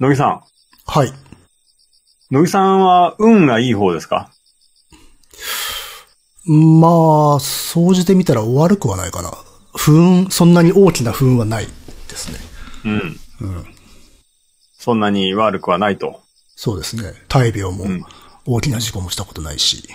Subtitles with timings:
[0.00, 0.42] 野木さん。
[0.86, 1.12] はい。
[2.30, 4.30] 野木さんは運がいい方ですか？
[6.46, 9.30] まあ、総じてみたら悪くはないかな。
[9.76, 12.38] 不運、そんなに大きな不運はないですね。
[12.86, 13.20] うん。
[13.46, 13.66] うん。
[14.78, 16.22] そんなに悪くはないと。
[16.56, 17.12] そうですね。
[17.28, 18.02] 大病もうん
[18.46, 19.86] 大きな事故もしたことないし。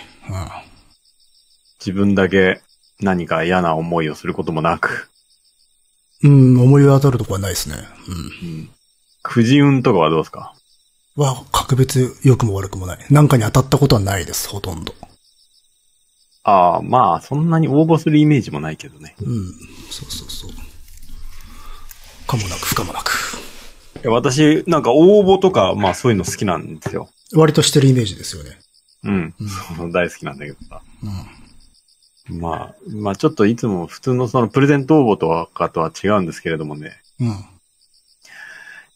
[1.80, 2.62] 自分だけ
[3.00, 5.10] 何か嫌な思いをすることもなく。
[6.22, 6.54] うん。
[6.54, 7.76] うん、思い当たるとこはないですね。
[8.08, 8.12] う
[8.46, 8.70] ん。
[9.28, 10.54] くじ運とかはどうですか？
[11.18, 11.24] うん。
[11.24, 13.00] は、格別良くも悪くもない。
[13.10, 14.94] なんかに当たったことはないです、ほとんど。
[16.44, 19.16] ああ、まあ、そんなに応募するイメージもないけどね。
[19.20, 19.48] うん。
[19.90, 20.52] そうそうそう。
[22.28, 23.40] かもなく不可もなく。
[24.04, 27.10] いや私、なんか応募とか、まあそういうの好きなんですよ。
[27.34, 28.60] 割としてるイメージですよね。
[29.06, 29.34] うん。
[29.78, 30.82] そう大好きなんだけどさ。
[32.28, 37.02] まあ、まあちょっといつも普通のそのプレゼント応募とかとは違うんですけれどもね。
[37.20, 37.46] うん。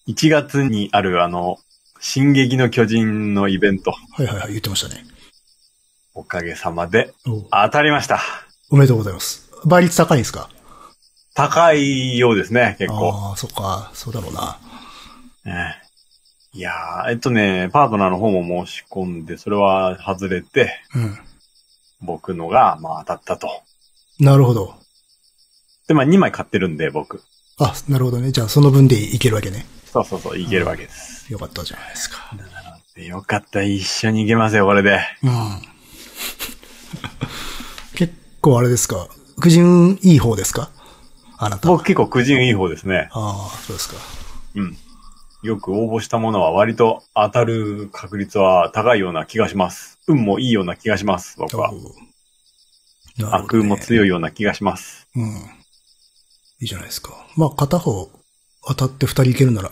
[0.10, 0.16] うん。
[0.16, 1.58] 1月にあるあの、
[2.02, 5.06] 進撃の巨人のイベント、はいはいはい、言ってましたね。
[6.14, 8.20] おかげさまでお当たりました。
[8.70, 9.50] おめでとうございます。
[9.66, 10.50] 倍率高いんですか？
[11.36, 13.12] 高いようですね、結構。
[13.14, 14.60] ああ、そっか、そうだろうな。
[15.46, 15.50] え
[15.84, 15.90] え
[16.58, 21.18] いやー、えっとね、パートナーの方も申し込んで、それは外れて、うん。
[22.02, 23.62] 僕のが、まあ当たったと。
[24.20, 24.74] なるほど。
[25.88, 27.22] で、まあ2枚買ってるんで、僕。
[27.60, 28.32] あ、なるほどね。
[28.32, 29.66] じゃあその分でいけるわけね。
[29.92, 31.32] そうそうそう、いけるわけです。
[31.32, 32.32] よかったじゃないですか。
[32.96, 35.00] でよかった、一緒に行けますよ、これで。
[35.24, 35.32] うん。
[37.96, 39.08] 結構あれですか？
[39.42, 40.70] 苦人いい方ですか？
[41.38, 41.68] あなた。
[41.70, 43.10] 僕結構くじ運いい方ですね。
[43.12, 43.96] ああ、そうですか。
[44.56, 44.78] うん。
[45.42, 49.98] よく応募したものは割と当たる確率は高いような気がします。
[50.08, 51.72] 運もいいような気がします、僕は。
[53.32, 54.08] 悪運も強い。
[54.08, 55.08] いような気がします。
[55.16, 55.28] うん。
[56.60, 57.26] いいじゃないですか。
[57.38, 58.10] まあ、片方
[58.68, 59.70] 当たって二人いけるなら、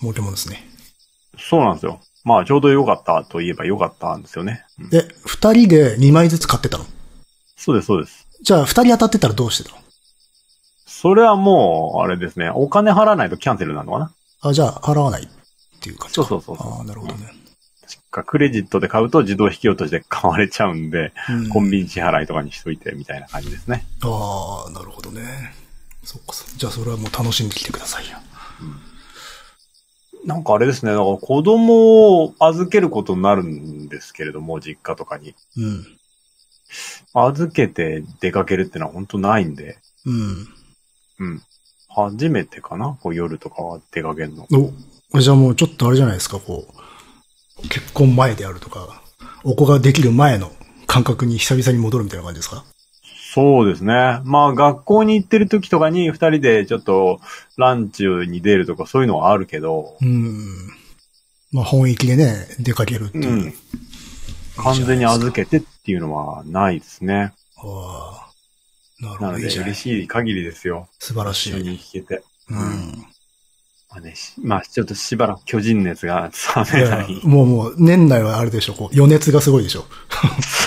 [0.00, 0.64] 儲けもんですね。
[1.38, 2.00] そうなんですよ。
[2.24, 4.64] まあ、ちょうど良かったと言えば良かったんですよね。
[4.78, 6.84] うんで、二人で二枚ずつ買ってたの？
[7.56, 8.26] そうです、そうです。
[8.42, 9.82] じゃあ、二人当たってたらどうしてたの？
[10.86, 14.12] それはもう、あれですね、お金払わないとキャンセルなのかな？
[14.40, 15.28] あ、じゃあ、払わないっ
[15.80, 16.24] ていう感じか。
[16.24, 17.32] そうそうそうそうああ、なるほどね。
[17.82, 23.86] 確かクレジットで買うと自動引き落としで買われちゃうんで、うんコンビニ支払いとかにしといてみたいな感じですね。
[24.02, 25.54] ああ、なるほどね。
[26.04, 28.18] そっか、そじゃあそれはもう楽しんできてくださいよ。
[30.24, 35.34] なんかあれですね、だから子供を預けることになるんですけれども、実家とかに。
[35.56, 35.86] うん。
[37.14, 40.48] 預けて出かけるってのは本当ないんで、うん。
[41.20, 41.42] うん。
[41.88, 42.98] 初めてかな？
[43.00, 44.46] こう夜とかは出かけるの。
[45.14, 46.66] お、じゃあもうちょっとあれじゃないですか、こ
[47.64, 49.02] う、結婚前であるとか、
[49.44, 50.52] お子ができる前の
[50.86, 52.64] 感覚に久々に戻るみたいな感じですか？
[53.34, 54.20] そうですね。
[54.24, 57.20] まあ学校に行ってる時とかに二人でちょっと
[57.58, 60.38] ランチに出るとかそういうのはあるけど、うん。
[61.52, 63.28] まあ本域でね、出かけるっていう。
[63.28, 63.54] うん。
[64.56, 67.34] 完全に預けてっていうのはないですね。
[67.58, 69.04] ああ。
[69.04, 69.26] なるほど。
[69.26, 70.88] なので嬉しい限りですよ。
[70.98, 71.50] 素晴らしい。
[71.50, 72.22] 一緒に弾けて。
[72.48, 72.58] うん。
[73.90, 76.30] まあね、しまあちょっとしばらく巨人熱が
[76.72, 77.20] 冷めない。
[77.24, 79.84] もうもう、年内はあれでしょ、こう、余熱がすごいでしょ。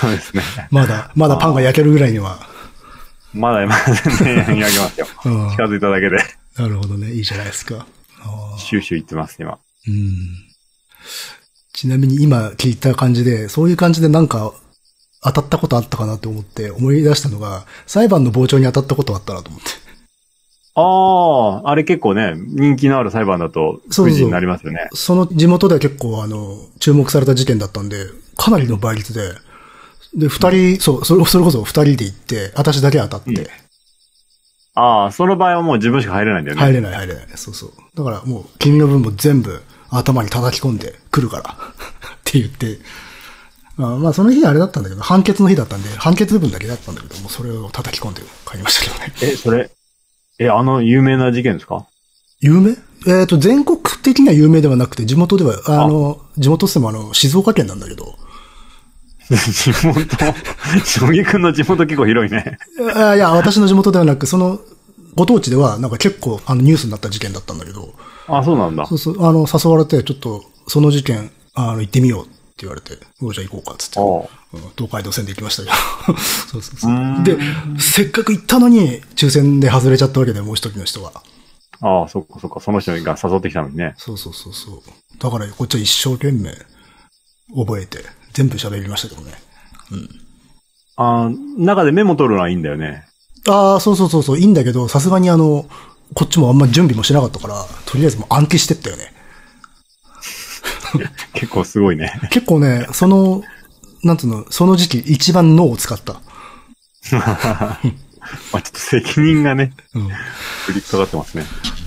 [0.00, 0.42] そうですね。
[0.70, 2.51] まだ、まだパンが焼けるぐらいには。
[3.34, 5.06] まだまだ全然焼けますよ。
[5.24, 5.50] うん。
[5.50, 6.18] 近づいただけで。
[6.58, 7.12] なるほどね。
[7.12, 7.86] いいじゃないですか。
[8.58, 9.58] シューシュー言ってます、今。
[9.88, 10.18] うん。
[11.72, 14.52] ちなみに今聞いた感じで、そういう感じでなんか
[15.22, 19.70] 当たったことあったかなって思って思い出したのが、裁判の傍聴に当たったことあったなと思って。
[20.74, 24.88] ああ、あれ結構ね、人気のある裁判だと、そうそになりますよね。
[24.94, 28.06] その地元では結構あの、注目された事件だったんで、
[28.36, 29.32] かなりの倍率で、
[30.14, 33.46] で、二人、そう、それ、それこそ二人で行って、私だけ当たって、うん
[34.74, 36.62] ああ、その場合はもう自分しか入れないんだよね。
[36.62, 37.26] 入れない入れない。
[37.34, 37.72] そうそう。
[37.94, 41.50] だからもう、君の分も全部頭に叩き込んで来るから。
[41.52, 42.78] って言って。
[43.76, 49.12] まあ、まあ、その日あれだったんだけど、判決の日だったんで、判決部分だけだったんだけど、もうそれを叩き込んで帰りましたけどね。
[49.20, 49.70] え、それ、
[50.38, 51.86] え、あの有名な事件ですか？
[52.40, 52.74] 有名？
[53.06, 58.14] えっ、と、全国的には有名ではなくて、地元では、あの、地元ってもあの、静岡県なんだけど、
[59.36, 59.94] 地元、
[60.84, 62.58] 将棋くんの地元結構広いね。
[62.94, 64.60] あいや、私の地元ではなく、その、
[65.14, 67.94] ご当地では、なんか結構、あの、ニュースになった事件だったんだけど、
[68.28, 68.94] あ、そうなんだそ。
[68.94, 74.00] うそう、あの、誘われて、ちょっと、その事件、あの、行ってみようって言われて、おじゃあ行こうか、つって。
[74.00, 74.42] うん
[74.76, 76.18] 東海道線で行きましたけど。
[76.20, 77.38] そうそうそうで、
[77.78, 81.10] せっかく行ったのに、抽選で外れちゃったわけで、もう一人の人が。
[81.80, 83.94] ああ、そっかそっか、その人が誘ってきたのにね。
[83.96, 84.82] そうそうそうそう。
[85.18, 86.50] だから、こっちは一生懸命、
[87.56, 89.32] 覚えて、全部喋りましたけどね。
[90.96, 93.04] ああ、中でメモ取るのはいいんだよね。
[93.48, 95.66] ああ、そうそうそうそう、いいんだけど、さすがにあの、
[96.14, 99.12] こっちもあんま準備もしなかったから、とりあえずもう暗記してったよね。
[101.34, 102.12] 結構すごいね。
[102.30, 103.42] 結構ね、その、
[104.02, 106.20] なんつうの、その時期一番脳を使った。
[108.52, 110.08] まあちょっと責任がね、うん。
[110.66, 111.44] 振りかかってますね。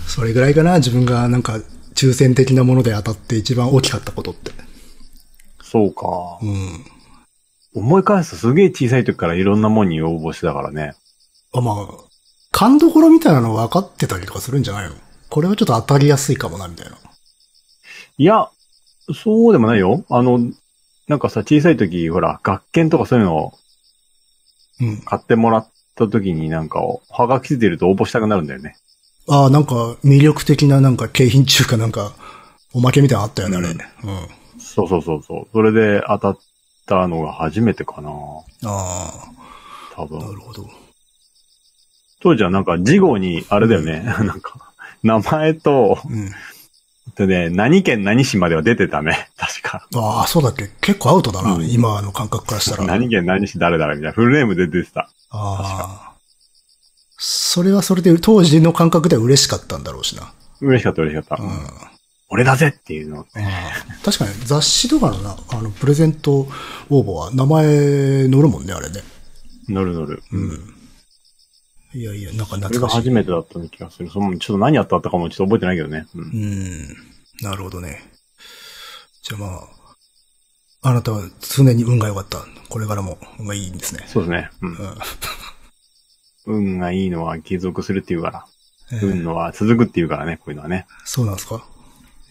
[0.07, 1.59] それぐらいかな、自分がなんか、
[1.93, 4.51] 抽選的なもので当たって一番大きかったことって。
[5.69, 6.05] そうか。
[6.41, 6.85] うん。
[7.73, 10.93] 思い返すとすげえ小さい時からいろんなもんに応募してたからね。
[11.53, 11.87] あ、まあ、
[12.51, 14.95] 勘どころみたいなの分かってたりとかするんじゃないの？
[15.29, 16.97] これはちょっと当たりやすいかもな、みたいな。
[18.17, 18.49] いや、
[19.13, 20.05] そうでもないよ。
[20.09, 20.39] あの、
[21.07, 23.53] なんかさ、小さい時、ほら、学研とかそういうのを
[24.79, 25.01] うん。
[25.01, 26.79] 買ってもらった時になんか、
[27.09, 28.77] はがきついてると応募したくなるんだよね。
[29.27, 32.13] ああ、なんか、魅力的ななんか景品中かなんか、
[32.73, 33.67] おまけみたいなのあったよね、あれ。
[33.69, 33.77] ううんん。
[34.75, 35.47] そうそうそうそう。
[35.53, 36.37] それで当たっ
[36.85, 38.09] たのが初めてかな。
[38.65, 39.13] あ
[39.95, 40.35] 多あ、な分。
[40.35, 40.69] るほど。
[42.21, 44.01] 当時はなんか、事後に、あれだよね。
[44.23, 44.73] なんか、
[45.03, 46.31] 名前と、うん。
[47.15, 49.29] でね、何県何市までは出てたね。
[49.37, 49.87] 確か。
[49.95, 52.83] ああ、そうだっけ結構アウトだな、うん今の感覚からしたら。
[52.83, 54.11] あ何県何市誰々みたいな。
[54.11, 55.09] フルネームで出てた。
[55.29, 56.11] あ。
[57.17, 60.33] それはそれで当時の感覚では嬉しかったんだろうしな。
[60.61, 61.43] 嬉しかった嬉しかった。
[61.43, 61.51] うん。
[62.27, 63.21] あ俺だぜっていうの。
[63.21, 63.25] あ
[64.03, 66.47] 確かに雑誌とかのな、あの、プレゼント
[66.89, 69.01] 応募は名前載るもんね、あれね。
[69.69, 70.21] 乗る乗る。
[70.31, 70.75] うん。
[71.93, 72.79] いやいや、なんか懐かしい。
[72.81, 74.09] が初めてだった気がする。
[74.09, 76.05] その、ちょっと何やったったかもちょっと覚えてないけどね。
[76.15, 76.87] うんうん。
[77.41, 78.11] なるほどね。
[79.23, 79.67] じゃあま
[80.83, 82.45] あ、あなたは常に運が良かった。
[82.69, 84.03] これからも運がいいんですね。
[84.07, 84.49] そうですね。
[84.61, 84.73] うんう。
[84.73, 84.97] ん。
[86.75, 88.45] 運がいいのは継続するっていうから。
[88.91, 90.85] えー運のは続くっていうからね、こういうのはね。
[91.05, 91.65] そうなんですか？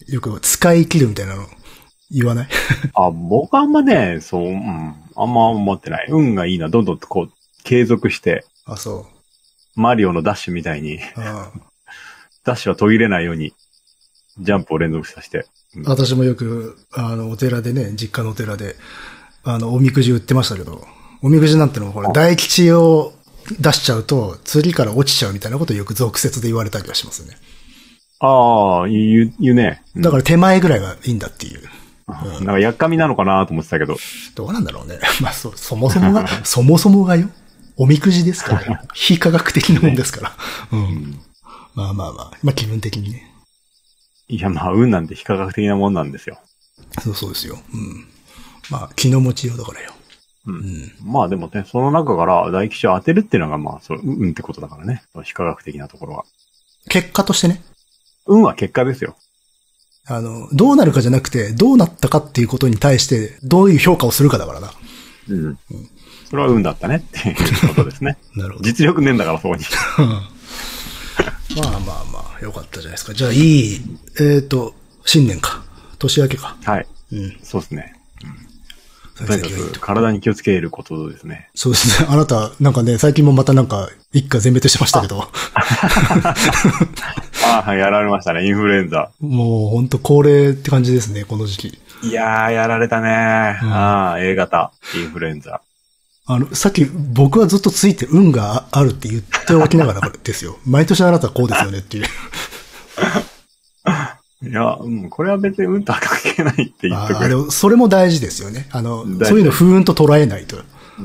[0.07, 1.45] よく使い切るみたいなの
[2.11, 2.47] 言わない？
[2.93, 4.93] あ、僕はあんまね、そう、うん。
[5.15, 6.07] あんま思ってない。
[6.09, 7.31] 運がいいのはどんどんとこう、
[7.63, 9.07] 継続して、あ、そ
[9.75, 9.79] う。
[9.79, 11.51] マリオのダッシュみたいに、あ
[12.45, 13.53] ダッシュは途切れないように、
[14.39, 15.37] ジャンプを連続させて。
[15.39, 15.45] うん
[15.83, 18.77] 私もよく、あの、お寺でね、実家のお寺で、
[19.43, 20.87] あの、おみくじ売ってましたけど、
[21.21, 23.13] おみくじなんてのは、ほら、あ大吉を
[23.59, 27.37] 出しちゃうと、次から落ちちゃうみたいなことをよく俗説で言われたりはしますよね。
[28.25, 29.81] ああ、言う、言うね。
[29.95, 31.61] うんだから手前ぐらいがいいんだっていう。
[32.07, 33.95] なんか、やっかみなのかなと思ってたけど。
[34.35, 34.99] どうなんだろうね。
[35.21, 37.29] まあ、そ、そもそもが、 そもそもがよ。
[37.77, 38.79] おみくじですからよ。
[38.93, 40.37] 非科学的なもんですから。
[40.71, 41.19] うん。
[41.73, 42.31] まあまあまあ。
[42.43, 43.31] まあ気分的にね。
[44.27, 46.39] いや、まあ、運なんて非科学的なもんなんですよ。
[47.01, 47.57] そうそうですよ。
[47.73, 48.07] うん。
[48.69, 49.91] まあ、気の持ちようだからよ。
[50.47, 50.93] うんうん。
[51.03, 55.03] まあでもね、その中から大吉を当てるっていうのが、まあ、そう、運ってことだからね。
[55.23, 56.25] 非科学的なところは。
[56.87, 57.63] 結果としてね。
[58.25, 59.15] 運は結果ですよ。
[60.07, 64.71] あの、どうなるかじゃなくて、どうなったかっていうことに対して、どういう評価をするかだからな。
[65.29, 65.57] うん。
[66.29, 67.35] それは運だったねっていう
[67.69, 68.17] ことですね。
[68.35, 68.63] なるほど。
[68.63, 69.63] 実力ねえんだから、そこに。
[69.97, 71.81] まあまあ
[72.11, 73.13] まあ、よかったじゃないですか。
[73.13, 73.81] じゃあ、いい、
[74.19, 74.75] えっ、と、
[75.05, 75.63] 新年か。
[75.97, 76.55] 年明けか。
[76.63, 76.87] はい。
[77.13, 77.37] うん。
[77.41, 77.94] そうですね。
[79.15, 79.79] 幸とにかく。
[79.79, 81.49] 体に気をつけることですね。
[81.55, 82.07] そうですね。
[82.09, 85.29] あなた、なんかね、最近もまたなんか、一家全滅してましたけど、
[87.45, 88.45] ああ、やられましたね。
[88.45, 89.11] インフルエンザ。
[89.19, 91.79] もう本当恒例って感じですね、この時期。
[92.03, 93.59] いやー、やられたね。
[93.63, 95.61] うんああ、A 型、インフルエンザ。
[96.27, 100.57] あの、さっき僕はずっとついて運があるって言っておきながらですよ。
[100.65, 102.05] 毎年あなたはこうですよねっていう。
[104.41, 107.19] いや、うん、これは別に運とは関係ないって言っとくよ。
[107.19, 108.67] あーでも、それも大事ですよね。
[108.71, 110.57] あの、そういうの不運と捉えないと。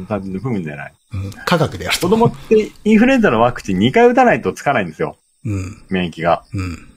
[0.09, 0.95] 多分、不運じゃない。
[1.12, 2.09] うん、科学でやると。
[2.09, 5.16] 子供ってインフルエンザのワクチン2回打たないとつかないんですよ。
[5.45, 6.45] うん、免疫が。
[6.52, 6.88] うん。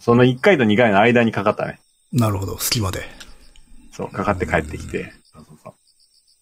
[0.00, 1.80] その1回と2回の間にかかったね。
[2.12, 3.02] なるほど、隙間で。
[3.92, 5.12] そう、かかって帰ってきて。
[5.32, 5.74] そうそうそう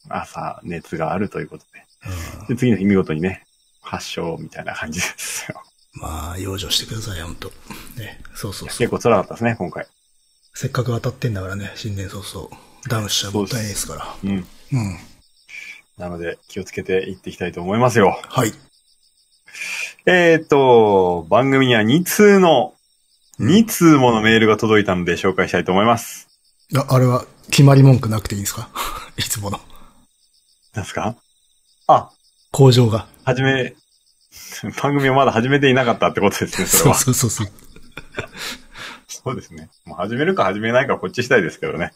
[0.08, 2.54] 朝、熱があるということうんで。
[2.54, 3.44] で、次の日見事にね、
[3.82, 5.62] 発症みたいな感じですよ。
[5.96, 7.48] まあ、養生してください、本当
[7.98, 8.20] ね。
[8.34, 8.78] そうそうそう。
[8.78, 9.86] 結構辛かったですね、今回。
[10.54, 12.48] せっかく当たってんだからね、新年早々。
[12.88, 14.14] ダウンしちゃもったいないですから。
[14.22, 14.46] うん。
[14.72, 14.98] うん。
[15.98, 18.20] なので、気をつけていっていきたいと思いますよ。
[18.28, 18.52] はい。
[20.06, 22.74] えっ、と、番組には2通の、
[23.40, 26.28] 2通ものメールが届いたので紹介したいと思います。
[26.76, 28.68] あ、あれは、決まり文句なくていいんですか？
[29.16, 29.60] いつもの。
[30.74, 31.16] なんですか？
[31.86, 32.10] あ、
[32.52, 33.08] 工場が。
[33.24, 33.74] はじめ、
[34.82, 36.94] 番組をまだ始めていなかったってことですね、それそうは。
[36.94, 37.46] そうそうそう。
[39.08, 39.70] そうですね。
[39.84, 41.92] もう始めるか始めないかこっちしたいですけどね。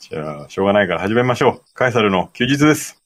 [0.00, 1.74] じゃあ、しょうがないから始めましょう。
[1.74, 3.01] カエサルの休日です。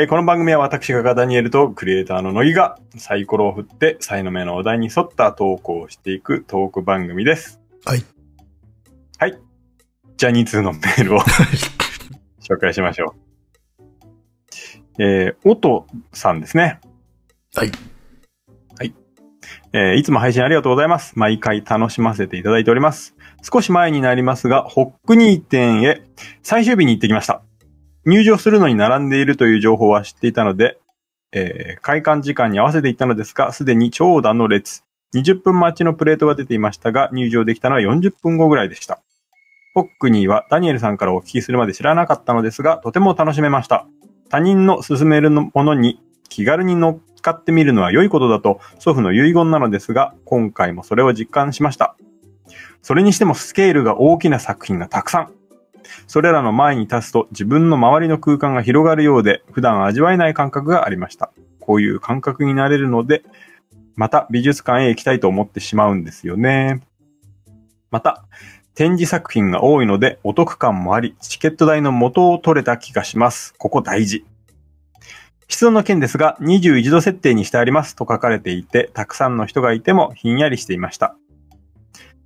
[0.00, 7.60] えーこの番組は私がダニエルとクリエイターの乃木がサイコロを振って才の目のお題に沿った投稿をしていくトーク番組です。
[7.84, 8.04] はい。
[9.18, 9.38] はい。
[10.16, 11.34] じゃあ2通のメールを紹
[12.56, 13.14] 紹介しましょ
[14.96, 15.02] う。
[15.02, 16.80] えー、おとさんですね。
[17.54, 17.70] はい。
[18.78, 18.94] はい。
[19.74, 21.12] えー、いつも配信ありがとうございます。
[21.18, 23.14] 毎回楽しませていただいております。
[23.42, 26.00] 少し前になりますが、ホックニー店へ
[26.42, 27.42] 最終日に行ってきました。
[28.10, 30.78] 入場するのに並んでいるという情報は知っていたので、
[31.30, 34.82] えー、開館時間に合わせて行ったのですが、すでに長蛇の列。
[35.14, 39.00] 20分待ちのプレートが出ていましたが、入場できたのは40分後ぐらいでした。
[39.74, 43.86] ホックニーはダニエルさんからお聞きするまで知らなかったのですが、とても楽しめました。
[44.28, 51.94] 他人の勧めるものに気軽に乗っかってみるのは良いことだと祖父の遺言なのですが、今回もそれを実感しました。
[52.82, 55.39] それにしてもスケールが大きな作品がたくさん。
[56.06, 61.32] それらの前に立つと自分の周りの空間が広がるようで、普段味わえない感覚がありました。
[61.60, 63.22] こういう感覚になれるので、
[63.96, 66.82] また美術館へ行きたいと思ってしまうんですよね。
[67.90, 68.24] また、
[68.74, 73.54] 展示作品が多いのでお得感もあり、チケット代の元を取れた気がします。
[73.58, 74.24] ここ大事。
[75.50, 81.16] 室温の件ですが、21度設定にしてありますと書かれていて、たくさんの人がいてもひんやりしていました。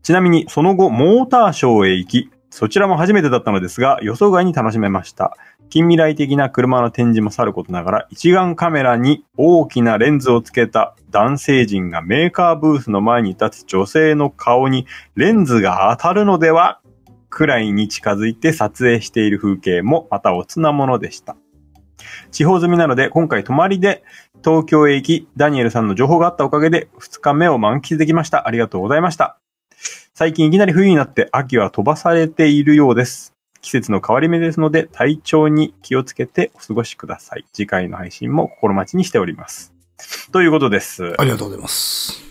[0.03, 5.37] ちなみに、その後、モーターショーへ行き、そちらも初めてだったのですが、予想外に楽しめました。
[5.71, 16.81] 近未来的な車の展示もさることながら、一眼カメラに大きなレンズをつけた男性陣がメーカーブースの前に立つ女性の顔にレンズが当たるのでは
[17.29, 21.37] くらいに近づいて撮影している風景もまたおつなものでした。
[22.31, 24.05] 地方済みなので、今回泊まりで
[24.45, 28.47] 東京へ行き、ダニエルさんの情報があったおかげで2日目を満喫できました。
[28.47, 29.41] ありがとうございました。
[30.17, 33.35] 最近いきなり冬になって秋は飛ばされているようです。
[33.61, 37.45] 季節の変わり目ですので体調に気をつけてお過ごしください。
[37.53, 39.75] 次回の配信も心待ちにしております。
[40.31, 41.21] ということです。
[41.21, 42.23] ありがとうございます。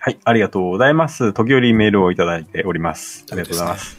[0.00, 1.32] はい、ありがとうございます。
[1.32, 3.24] 時折メールをいただいております。
[3.30, 3.96] ありがとうございます。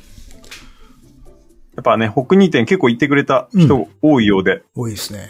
[1.78, 4.64] やっぱね、北二店結構行ってくれた人多いようで。
[4.76, 5.30] 多いですね。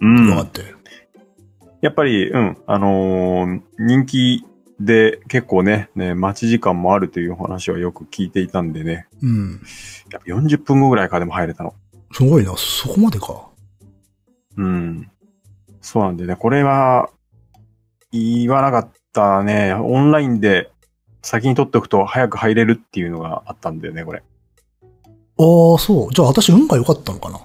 [0.00, 0.26] ううん。
[0.26, 0.28] ん。
[0.28, 0.76] よかったよ。
[1.80, 4.44] やっぱり、うん、あのー人気
[4.80, 9.08] で結構ね、ね、待ち時間もあるという話はよく聞いていたんでね。
[9.22, 9.60] うん。
[10.12, 11.74] やっぱ40分後ぐらいからでも入れたの。
[12.12, 12.54] すごいな。
[12.56, 13.48] そこまでか。
[14.56, 15.10] うん。
[15.80, 17.10] そうなんでね、これは、
[18.12, 20.70] 言わなかったね、オンラインで
[21.22, 24.22] 先に取っておくと早く入れるっていうのがあったんだよね、これ。
[25.40, 26.14] ああ、そう。
[26.14, 27.40] じゃあ私運が良かったのかな。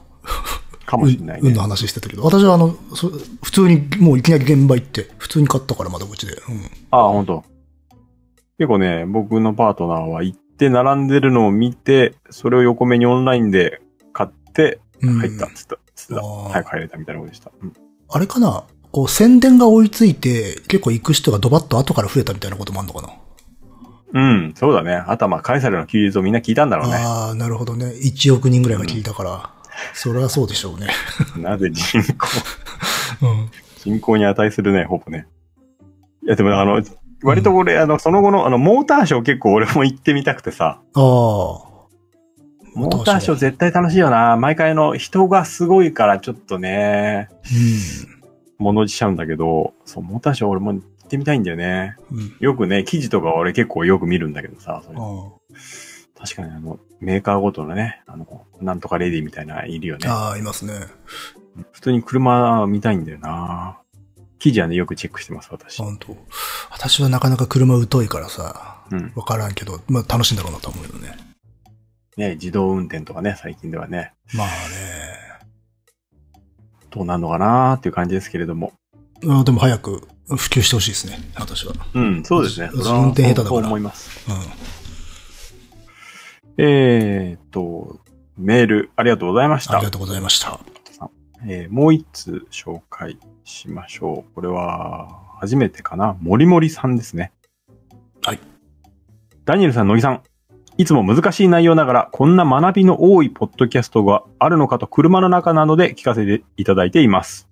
[0.93, 1.61] かもしれないね運の。
[1.61, 2.23] 話してたけど。
[2.23, 6.33] 私はあの、普通にもういきなり現場行って、普通に買ったから窓口で。
[6.33, 6.71] うん。
[6.91, 7.43] ああ、本当。
[8.57, 13.81] 結構ね、僕のパートナーは行って並んでるのを見て、それを横目にオンラインで
[14.13, 15.77] 買って入ったっつった。
[15.95, 17.51] つった早く入れたみたいなことでした。
[17.61, 17.73] うん
[18.15, 23.13] あれかなこう宣伝が追いついて、結構行く人がドバッと後から増えたみたいなこともあるのかな
[24.13, 24.93] うん、そうだね。
[24.93, 26.97] あとはまあ、カエサルの休日をみんな聞いたんだろうね。
[26.97, 27.87] ああ、なるほどね。
[27.87, 29.49] 1億人ぐらいが聞いたから。
[29.93, 30.87] それはそうでしょうね。
[31.37, 32.27] なぜ人口、
[33.21, 33.51] うん。
[33.77, 35.27] 人口に値するね、ほぼね。
[36.23, 36.81] いや、でもあの、
[37.23, 41.73] 割と俺、あの、その後の、あの、モーターショー結構俺も行ってみたくてさ、ああ。
[42.75, 44.35] モーターショー絶対楽しいよな。
[44.35, 47.29] 毎回あの、人がすごいからちょっとね、
[48.57, 51.95] 物しちゃうんだけど、そう、モーターショー俺も行ってみたいんだよね。
[52.11, 52.17] うん。
[52.17, 52.35] うん。
[52.39, 55.31] よくね、記事とか俺結構よく見るんだけどさ、それあ
[56.19, 60.07] 確かにあの、メーカーごとのね、あの、なんとかレディみたいな、いるよね。
[60.07, 60.73] あああ、いますね。
[61.71, 63.77] 普通に車見たいんだよな。
[64.39, 65.77] 記事はね、よくチェックしてます、私。
[65.77, 66.17] 本当
[66.71, 69.11] 私はなかなか車疎いからさ、うん。
[69.15, 71.17] わからんけど、まあ楽しいんだろうなと思うよね。
[72.17, 74.53] ね、自動運転とかね、最近ではね、まあね。
[76.89, 78.73] どうなるのかなっていう感じですけれども。
[79.27, 81.73] ああでも早く普及してほしいですね、私は。
[81.93, 82.69] うん、そうですね。
[82.73, 84.09] 運転下手だからそう思います。
[84.29, 84.82] うん。
[86.57, 87.99] えーっと、
[88.37, 89.85] メールありがとうございましたあり。
[89.85, 90.59] がとうございました。
[91.45, 94.33] えーもう一通紹介しましょう。
[94.33, 95.09] これは、
[95.41, 96.15] 初めてかな？
[96.21, 97.33] 森森さんですね。
[98.23, 98.39] はい。
[99.43, 100.21] ダニエルさん、乃木さん。
[100.77, 107.49] いつも難しい内容ながら、こんな学びの多いポッドキャストがあるのかと車の中などで聞かせていただいています。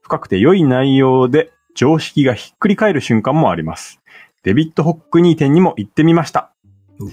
[0.00, 4.00] 深くて良い内容で常識がひっくり返る瞬間もあります。
[4.42, 6.54] デビッド・ホックニー店にも行ってみました。
[6.98, 7.12] うん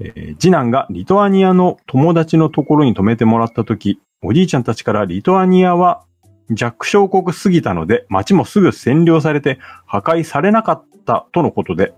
[0.00, 6.04] えー次男がリトアニアの友達のところに泊めてもらったとき、おじいちゃんたちからリトアニアは
[6.50, 11.94] 弱小国すぎたので街もすぐ占領されて破壊されなかったとのことで、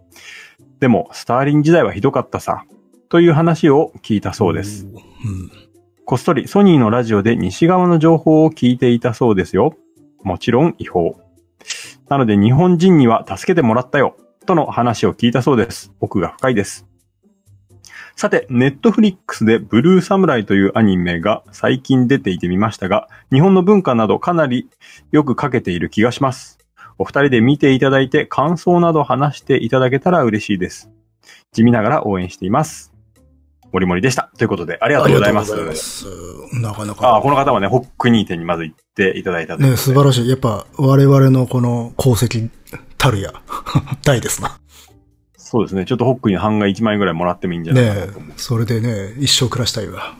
[0.80, 2.64] でもスターリン時代はひどかったさ、
[3.08, 4.86] という話を聞いたそうです。
[4.86, 5.50] うん。
[6.04, 9.74] こっそりソニーのラジオで西側の情報を聞いていたそうですよ。
[10.24, 11.20] もちろん違法。
[12.08, 14.16] なので日本人には助けてもらったよ。
[14.46, 15.92] との話を聞いたそうです。
[16.00, 16.89] 奥が深いです。
[18.16, 24.68] さて、ネットフリックスでブルーサムライというアニメが最近出ていてみましたが、日本の文化などかなり
[25.10, 26.58] よく書けている気がします。
[26.98, 30.90] お二人で見ていただいて感想など話していただけたら嬉しいです。
[31.52, 32.92] 地味ながら応援しています。
[33.72, 34.30] もりもりでした。
[34.36, 35.54] ということで、ありがとうございます。
[35.54, 36.06] ます
[36.60, 37.20] なかなああ、か。
[37.22, 40.28] この方はね、ホックニー店にまず行っていただいたね、素晴らしい。
[40.28, 42.50] やっぱ、我々のこの功績
[42.98, 43.32] たるや、
[44.04, 44.59] 大ですな。
[45.50, 45.84] そうですね。
[45.84, 48.32] ちょっとホックに版画1枚ぐらいもらってもいいんじゃないかねなと思う。
[48.36, 50.14] それでね、一生暮らしたいわ。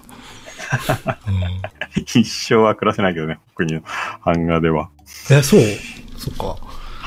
[1.95, 3.83] 一生は暮らせないけどね、ホックニの
[4.25, 4.91] 版画では。
[5.31, 5.61] え、そう？
[6.17, 6.57] そっか。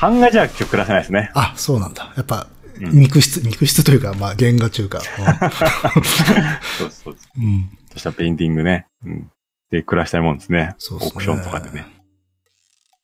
[0.00, 1.30] 版画じゃ暮らせないですね。
[1.34, 2.12] あ、そうなんだ。
[2.16, 2.46] やっぱ、
[2.80, 5.00] うん肉質、肉質というか、まあ、原画中か。
[6.78, 7.16] そうそう。
[7.38, 7.44] うん。
[7.44, 8.86] うんそしたペインティングね。
[9.04, 9.30] うん。
[9.70, 10.74] で、暮らしたいもんですね。
[10.78, 11.86] そうですねオークションとかでね。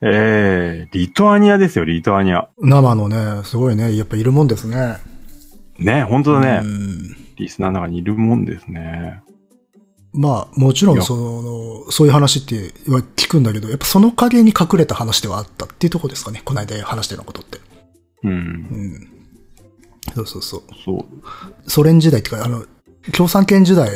[0.03, 2.49] えー、リトアニアですよ、リトアニア。
[2.59, 4.97] 生のね、すごいね、やっぱいるもんですね。
[5.81, 6.61] ね、本当だね。
[6.63, 9.23] うんリスナーの中にいるもんですね。
[10.13, 16.43] まあ、もちろん、その、そういう話っては聞くんだけど、やっぱその影に隠れた話ではあったっていうところですかね。
[16.45, 17.59] この間話したようなことって。
[17.59, 18.29] う。
[18.29, 19.09] うんん。
[20.15, 20.63] そうそうそう。
[20.85, 20.93] そ
[21.65, 21.71] う。
[21.71, 22.67] ソ連時代っていうか、あの、
[23.13, 23.89] 共産圏時代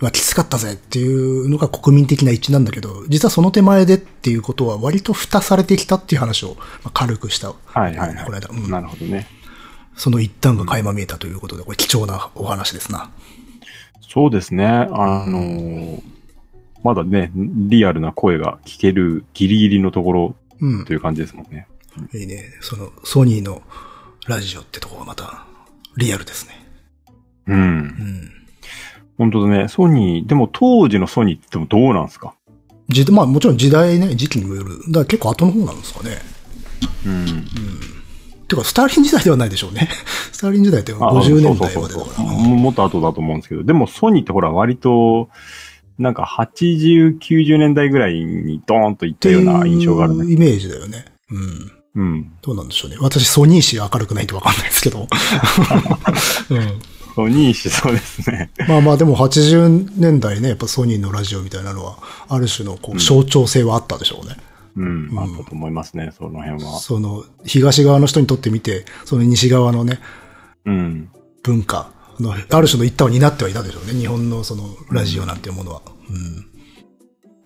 [0.00, 7.48] はきつかったぜっていうのが国民的な一致なんだけど、実はその手前でっていうことは割と蓋されてきたっていう話をまあ軽くした。
[7.48, 7.54] は
[7.88, 8.24] いはいはい。
[8.24, 9.26] この間、うんなるほどね。
[9.96, 13.10] その一端が垣間見えたということで、これ貴重なお話ですな。
[14.00, 14.66] そうですね。
[14.66, 16.02] あのー
[16.84, 20.92] まだね、リアルな声が聞けるギリギリのところうんと。
[20.92, 21.68] いう感じですもんね。
[22.12, 22.42] いいね。
[22.60, 23.62] その、ソニーの
[24.26, 25.46] ラジオってとこがまた、
[25.96, 26.66] リアルですね。
[27.46, 27.60] うんう。
[27.60, 28.30] ん。
[29.16, 29.68] 本当だね。
[29.68, 32.34] ソニー、でも当時のソニーってどうなんですか？
[32.88, 34.80] 時まあもちろん時代ね、時期にもよる。
[34.88, 36.18] だから結構後の方なんですかね。
[37.06, 37.44] うん。
[38.56, 39.88] てか、スターリン時代ではないでしょうね。
[40.32, 42.24] スターリン時代ってあ50年代までだから。
[42.24, 45.28] ももっと後だと思うんですけど、でもソニーってほら割と、
[45.98, 50.32] なんか80、90年代ぐらいにドーンといったような印象があるね。
[50.32, 51.04] イメージだよね。
[51.30, 51.72] うん。
[51.94, 52.32] うん。
[52.42, 52.96] どうなんでしょうね。
[53.00, 55.06] 私、ソニー氏明るくないとわかんないですけど。
[56.50, 56.80] うん。
[57.14, 58.50] ソニーしそうですね。
[58.68, 64.36] まあまあでも80年代ね、やっぱソニーのラジオみたいなのは、ある種のこう象徴性はあったでしょうね。
[64.38, 64.51] うん。
[64.76, 66.78] あったと思いますね、その辺は。
[66.78, 70.00] その、東側の人にとってみて、その西側のね、
[70.64, 71.10] うん。
[71.42, 73.92] 文化の、ある種の一端を担ってはいたでしょうね。
[73.92, 75.82] 日本のその、ラジオなんていうものは。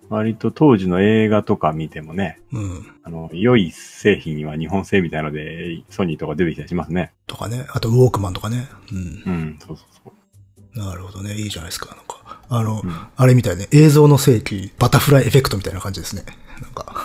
[0.09, 2.61] 割と当時の映画とか見てもね、うん。
[2.61, 2.87] うん。
[3.03, 7.13] あの、良い製品には日本製みたいので、ソニーとか出てきたりしますね。
[7.25, 7.65] とかね。
[7.69, 8.69] あと、ウォークマンとかね。
[8.91, 9.33] うん。
[9.33, 10.13] うん、そうそうそ
[10.75, 10.79] う。
[10.79, 11.35] なるほどね。
[11.35, 11.87] いいじゃないですか。
[11.87, 13.67] なんか、あの、うんあれみたいね。
[13.71, 16.23] 映像の世紀、バタフライエフェクトみたいな感じですね。
[16.61, 16.96] なんか。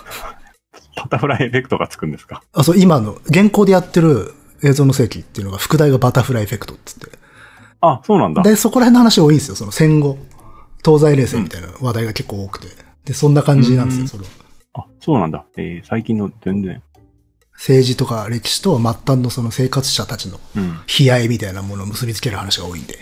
[1.03, 2.43] バタフライエフェクトがつくんですか？
[2.53, 7.19] あ、そう、今の、現行でやってる映像の世紀っていうのが、副題がバタフライエフェクトっつって。
[7.81, 8.43] あ、そうなんだ。
[8.43, 9.57] で、そこら辺の話多いんですよ。
[9.57, 10.19] その戦後、
[10.85, 12.69] 東西冷戦みたいな話題が結構多くて。
[13.05, 14.03] で、そんな感じなんですよ。
[14.03, 14.25] うんその
[14.75, 15.45] あ、そうなんだ。
[15.57, 16.83] えー、最近の全然。
[17.55, 20.79] 政治とか歴史と末端のその生活者たちのうん。
[20.99, 22.99] 悲哀みたいなものを結びつける話が多いんで。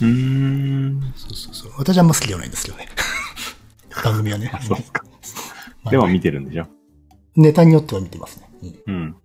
[0.00, 1.12] うーん。
[1.16, 1.72] そうそうそう。
[1.78, 2.88] 私はあんま好きではないんですけどね。
[4.04, 4.50] 番組はね。
[4.66, 5.02] そうですか。
[5.84, 6.66] まあでも見てるんでしょ？
[7.36, 8.48] ネタによっては見てますね。
[8.86, 9.16] うんうん。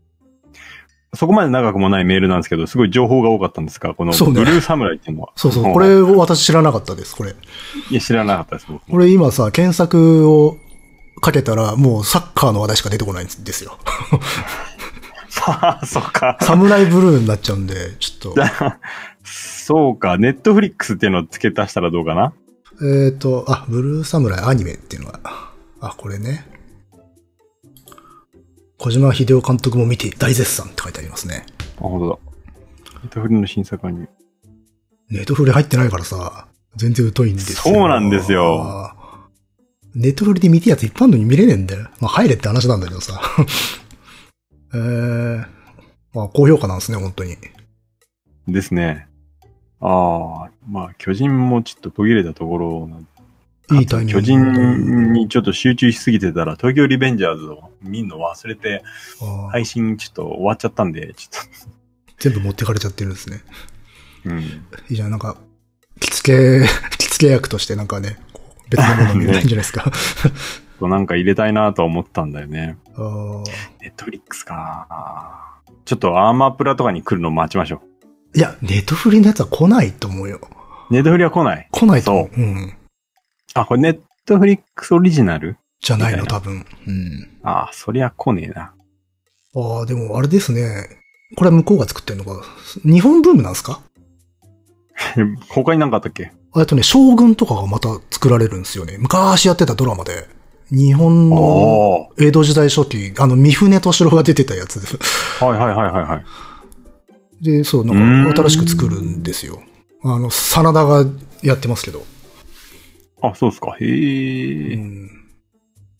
[1.13, 5.31] そこまで長くもないメールなんですけど、すごい情報が多かったんですが、このそうねブルーサムライっていうのは。
[5.35, 5.67] そうそう。
[5.67, 7.35] んこれを私知らなかったです、これ。
[7.89, 8.67] いや、知らなかったです。
[8.67, 10.57] これ今さ、検索を
[11.21, 13.77] かけたら、もうサッカーの話題しか出てこないんですよ。
[15.45, 16.37] あそっか。
[16.41, 18.41] サムライブルーになっちゃうんで、ちょっと。
[19.23, 20.17] そうか。
[20.17, 22.33] ネットフリックスっていうのを付け足したらどうかな？
[23.05, 25.19] えっと、あ、ブルーサムライアニメっていうのが、
[25.79, 26.56] あ、これね。
[28.77, 31.45] 小島秀夫監督も見て大絶賛って書いてありますね。
[31.77, 32.17] あ、本当だ。
[33.03, 34.09] ネットフリの新作アニメ。
[35.09, 37.73] ネットフリ入ってないからさ、全然疎いんですよ。
[37.73, 38.93] そうなんですよ。
[39.95, 41.89] ネットフリで見てやつ一般のに見れねえんだよ。
[41.99, 43.19] まあ入れって話なんだけどさ。
[44.73, 45.45] えー、
[46.13, 47.35] まあ高評価なんですね、本当に。
[48.47, 49.07] ですね。
[49.79, 53.07] ああ、まあ、巨人もちょっと途切れたところなん
[53.71, 54.21] いいタイミング。
[54.21, 58.83] 巨人にちょっと集中しすぎてたら、東京リベンジャーズを見るの忘れて、
[59.51, 61.77] 配信ちょっと終わっちゃったんで、ちょっ
[62.19, 63.43] 全部持ってかれちゃってるんですね。
[64.23, 64.39] と、うん。
[64.39, 64.43] い
[64.91, 65.37] いじゃん、なんか、
[65.99, 68.17] 着付け、 着付け役としてなんかね、
[68.69, 69.91] 別のもの見れないんじゃないですか。
[70.81, 72.77] なんか入れたいなとは思ったんだよね。
[73.81, 75.57] ネットフリックスか。
[75.85, 77.81] ちょっとアーマープラとかに来るの待ちましょ
[78.35, 80.39] いや、ネットフリのやつは来ないと思うよ。
[80.89, 80.93] う。
[80.93, 81.67] ネットフリは来ない。
[81.71, 82.29] 来ないと思う。
[82.39, 82.73] うん。
[83.53, 86.65] あ、これネットフリックスオリジナルじゃないの、多分。
[86.87, 87.29] うん。
[87.43, 88.73] ああ、そりゃ来ねえな。
[89.55, 90.87] ああ、でもあれですね。
[91.35, 92.41] これは向こうが作ってんのか。
[92.85, 93.81] 日本ブームなんですか？
[95.49, 96.31] 他に何かあったっけ？
[96.53, 98.97] あとね、将軍とかがまた作られるんですよね。
[98.99, 100.27] 昔やってたドラマで。
[100.69, 104.87] 日本のお江戸時代初期、あの、三船敏郎が出てたやつで。
[105.39, 107.43] はいはいはいはいはい。
[107.43, 109.61] で、そう、なんか新しく作るんですよ。
[110.03, 111.05] あの、真田が
[111.41, 112.03] やってますけど。
[113.21, 113.75] あ、そうですか。
[113.79, 113.87] へう
[114.73, 114.75] え。
[114.75, 115.09] ん。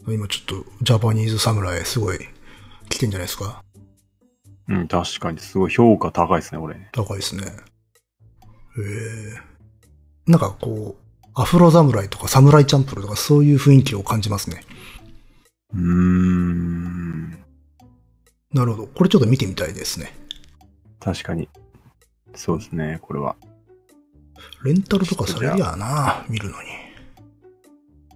[0.08, 2.20] 今ちょっと、ジャパニーズ侍すごい
[2.90, 3.64] 来てんじゃないですか？
[4.70, 6.76] うん、確かにすごい評価高いですね、これ。
[6.92, 7.44] 高いですね。
[7.44, 7.52] へえ。
[10.28, 14.64] なんかこう、アフロ侍とかサムライチャンプルとかそういう雰囲気を感じますね。
[15.74, 17.32] うーん。
[18.54, 18.88] なるほど。
[18.88, 20.14] これちょっと見てみたいですね。
[21.00, 21.50] 確かに。
[22.36, 23.36] そうですね、これは。
[24.64, 26.70] レンタルとかされりゃあな、見るのに。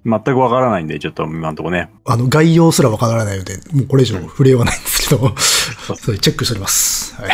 [0.04, 1.90] 全くわからないんで、ちょっと今んとこね。
[2.06, 7.16] あの、概要すらわからないので、もうこれ以上触れようがないんですけど、そう それチェックしております。
[7.16, 7.32] はい。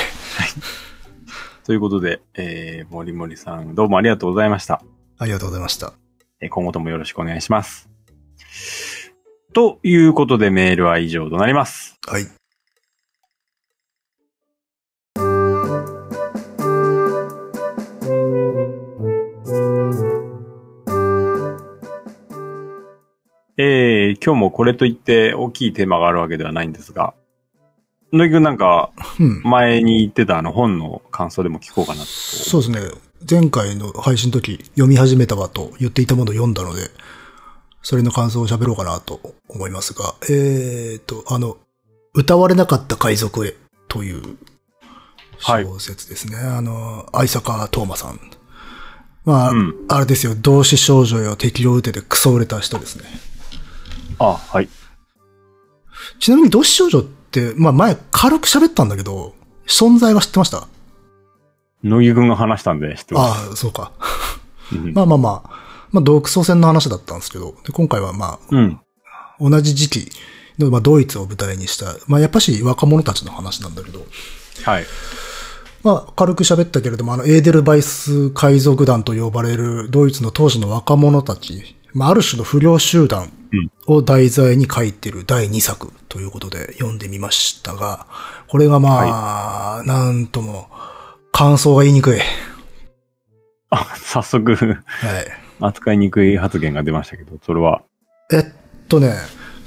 [1.65, 4.81] ということで、えー、森森さん、どうもありがとうございました。
[5.17, 5.93] ありがとうございました。
[6.41, 7.89] えー今後ともよろしくお願いします。
[9.53, 11.97] ということで、メールは以上となります。
[12.05, 12.36] はい。
[23.57, 27.13] えー、今日もこれといって大きいテーマがあるわけではないんですが、
[28.13, 29.41] 野木くんなんか、うん。
[29.43, 32.05] 前に言ってたあの本の感想でも聞こうかなと。
[32.05, 32.79] そうですね。
[33.29, 36.81] 前回の配信の時、読み始めたわと言っていたものを読んだので、
[37.81, 41.57] それの感想を喋ろうかなと思いますが、えーと、あの、
[42.13, 43.55] 歌われなかった海賊へ
[43.87, 44.37] という
[45.39, 46.37] はい小説ですね。
[46.37, 48.19] あの、愛坂東馬さん。
[49.25, 53.05] まあ、うんあれですよ、同志少女よ敵を撃ててクソ売れた人ですね。
[54.19, 54.69] あ、はい。
[56.19, 59.35] ちなみに同志少女って、まあ前軽く喋ったんだけど、
[59.67, 60.67] 存在は知ってました？
[61.83, 63.49] 野木くんが話したんで知ってます。
[63.49, 63.91] ああ、そうか。
[64.73, 65.49] うんまあまあまあ、
[65.91, 68.79] まあ独ソ戦の話だったんですけど、で今回はまうん。
[69.05, 70.11] あ、同じ時期
[70.57, 74.05] の、まあドイツを舞台にした、まあやっぱし若者たちの話なんだけど、
[74.63, 74.85] はい。
[75.83, 83.31] まあ軽く喋ったけれども、あのエーデルバイス海賊団と呼ばれるドイツの当時の若者たち、まあある種の不良集団
[83.87, 88.07] を題材に書いてる第2作ということで読んでみましたが、
[88.47, 90.69] これがまあ、なんとも
[91.31, 92.19] 感想が言いにくい。
[93.69, 94.79] あ、早速、はい。
[95.59, 97.81] 扱いにくい発言が出ましたけど、それは？
[98.31, 98.43] えっ
[98.87, 99.15] とね、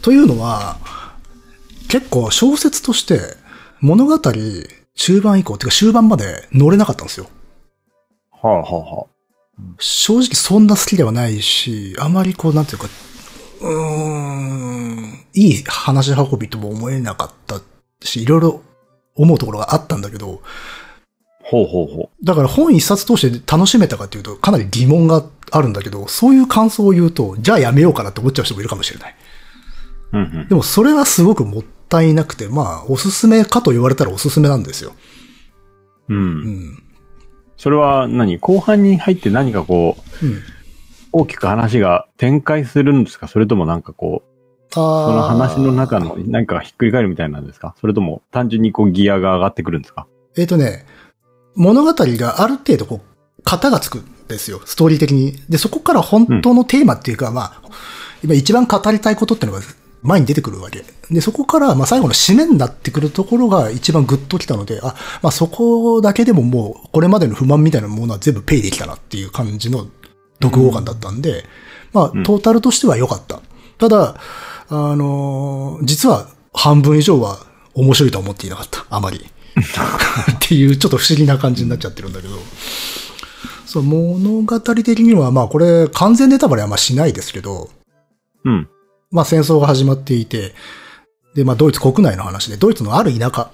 [0.03, 0.77] というのは、
[1.89, 3.19] 結構小説として
[3.81, 7.27] 物語中盤以降、てか終盤まで乗れなかったんですよ。
[8.31, 9.07] はあはあは
[9.79, 12.89] 正直そんな好きではないし、あまりこう、なんていうか、
[13.61, 17.61] うーん、いい話し運びとも思えなかった
[18.03, 18.63] し、いろいろ
[19.15, 20.43] 思うところがあったんだけど、
[21.43, 29.17] ほうほうほだから本一冊通して楽しめたかっていうと、かなり疑問があるんだけど、そういう感想を言うと、じゃあやめようかなって思っちゃう人もいるかもしれない。
[30.13, 30.17] う。
[30.17, 30.49] うんうん。
[30.49, 34.93] でもそれはすごくもったいなくて、まあ、おすすめかと言われたらおすすめなんですよ。
[36.09, 36.15] う。
[36.15, 36.83] うんん。
[37.61, 38.39] それは何？
[38.39, 40.43] 後半に入って何かこう、うん。
[41.13, 43.29] 大きく話が展開するんですか？
[43.29, 47.75] それともなんかこう、そその話の中の何かがひっくり返るみたいなんですか？
[47.79, 50.07] それとも単純にこうギアが上がってくるんですか？
[50.39, 50.87] えっ、とね、
[51.55, 55.35] 物語がある程度こう、型がつくんですよ、ストーリー的に。
[55.51, 57.63] で、そこから本当のテーマっていうか、まあ、
[58.25, 59.65] 今一番語りたいことっていうのが
[60.03, 60.85] 前に出てくるわけ。
[61.11, 69.87] で、そこから、まあ最後の締めになってくるところが一番グッときたので、あ、まあそこだけでももう、これまでの不満みたいなものは全部ペイできたなっていう感じの
[70.43, 71.45] 読後感だったんで、
[71.93, 73.41] まあ、うんトータルとしては良かった。
[73.79, 74.17] ただ、
[74.69, 77.39] あのー実は半分以上は
[77.75, 78.87] 面白いとは思っていなかった。
[78.91, 79.19] あまり。
[79.21, 82.35] っていうちょっと不思議な感じになっちゃってるんだけど。
[83.67, 87.71] そう、物語的にはまあこれ完全ネタバレはまあしないですけど、
[88.45, 88.69] うん。
[89.11, 90.55] まあ戦争が始まっていて、
[91.35, 93.51] でまあドイツ国内の話で、ドイツのある田舎、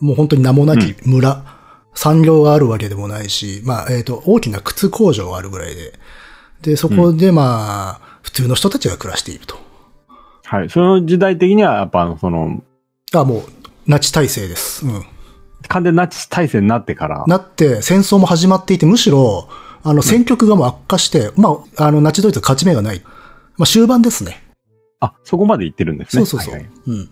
[0.00, 1.44] もう本当に名もなき村、
[1.94, 5.92] 産業があるわけでもないし、まあえっ、と、大きな靴工場があるぐらいで、
[6.62, 9.56] で、そこでまあ、普通の人たちが暮らしていると。
[10.44, 10.70] はい。
[10.70, 12.62] その時代的にはやっぱその、
[13.12, 13.42] あ、もう、
[13.86, 14.86] ナチ体制です。
[14.86, 15.04] うん。
[15.68, 19.48] 完全ナチ体制になってから、なって、戦争も始まっていて、むしろ、
[19.82, 23.02] あの、戦局がもう悪化して、まあ、あの、ナチドイツ勝ち目がない。
[23.56, 24.42] まあ、終盤ですね。
[25.00, 26.24] あ、そこまで行ってるんですね。
[26.24, 26.54] そうそうそう。
[26.54, 27.10] はいはいうん。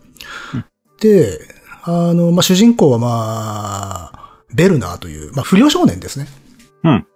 [1.00, 1.38] で、
[1.84, 6.26] あの、まあ、主人公はまあ、ベルナーという、まあ、不良少年ですね。
[6.84, 7.06] うん。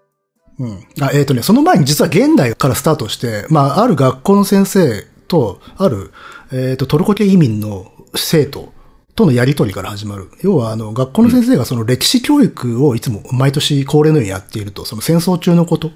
[0.58, 0.86] うん。
[1.00, 6.12] あ、えっ、とね、その前に実は現代からスタートして、まあ、ある学校の先生と、ある、
[6.52, 8.72] えっ、と、トルコ系移民の生徒
[9.14, 10.30] とのやりとりから始まる。
[10.42, 15.90] 要は、あの、学校の先生がその歴史教育をいつも毎年恒例のようにやっていると、その戦争中のこと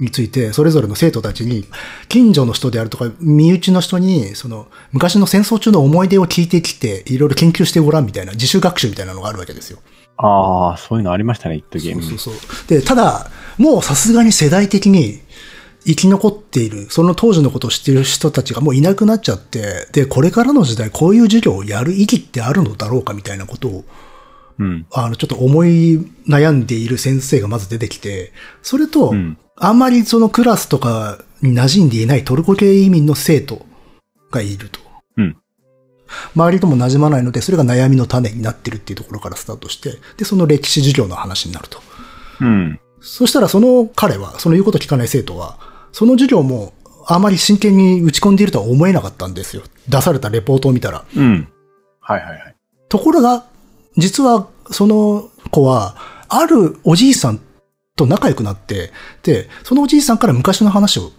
[0.00, 1.64] について、それぞれの生徒たちに、
[2.08, 9.80] 近所の人であるとか、身内の人に、その、昔の戦争中の思い出を聞いてきて、いろいろ研究してごらんみたいな、自主学習みたいなのがあるわけですよ。
[10.16, 12.34] ああ、そういうのありましたね、一時そうそうそう。
[12.68, 15.20] で、ただ、もうさすがに世代的に
[15.84, 23.84] 生き残っている、その当時のことを知っている人たちがもういなくなっちゃって、で、これからの時代こういう授業をやる意義ってあるのだろうかみたいなことを、
[24.58, 24.86] うん。
[24.92, 28.32] あの、ちょっと思い悩んでいる先生がまず出てきて、
[28.62, 33.66] それと、うんあんまりそのクラスとかに馴染んでいないトルコ系移民の生徒
[34.30, 34.80] がいると。
[35.16, 35.36] うん
[36.34, 41.82] 周りとも馴染まないので、それが悩みの種になってるっていうところからスタートして、で、その歴史授業の話になると。
[42.40, 42.80] うん。
[43.00, 45.58] そしたらその彼は、その言うこと聞かない生徒は、
[45.92, 46.72] その授業も
[47.06, 49.62] あまり真剣に打ち込んでいるとは思えなかったんですよ。
[49.88, 51.04] 出されたレポートを見たら。
[51.14, 51.48] うん。
[52.00, 52.56] はいはいはい。
[52.88, 53.44] ところが、
[53.96, 55.96] 実はその子は、
[56.28, 57.40] あるおじいさん
[57.98, 61.12] と仲良くなって、で、そのおじいさんから昔の話を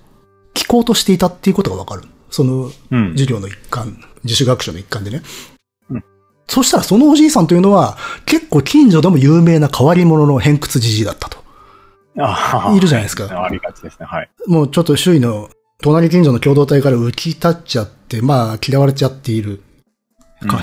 [0.56, 2.04] 聞こうとしていたっていうことがわかる。
[2.32, 3.12] そのうん。
[3.12, 5.22] 授業の一環、自主学習の一環でね。
[5.92, 6.04] うん
[6.48, 11.38] そしたらそのおじいさんというのは、結構近所でも有名な変わり者の偏屈じじいだったと。
[12.76, 14.08] いるじゃないですかありがちですね。
[14.08, 14.30] はい。
[14.48, 19.62] もうちょっと周囲の隣近所の共同体から浮き立っちゃって、まあ嫌われちゃっている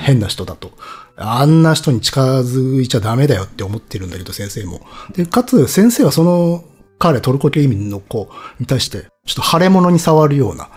[0.01, 0.73] 変な人だと。
[1.17, 4.81] あんな人に近づいちゃダメだよって思ってるんだけど、先生も。
[5.15, 6.65] で、かつ先生はその
[6.99, 10.69] 彼、トルコ系移民の子に対して、ちょっと腫れ物に触るような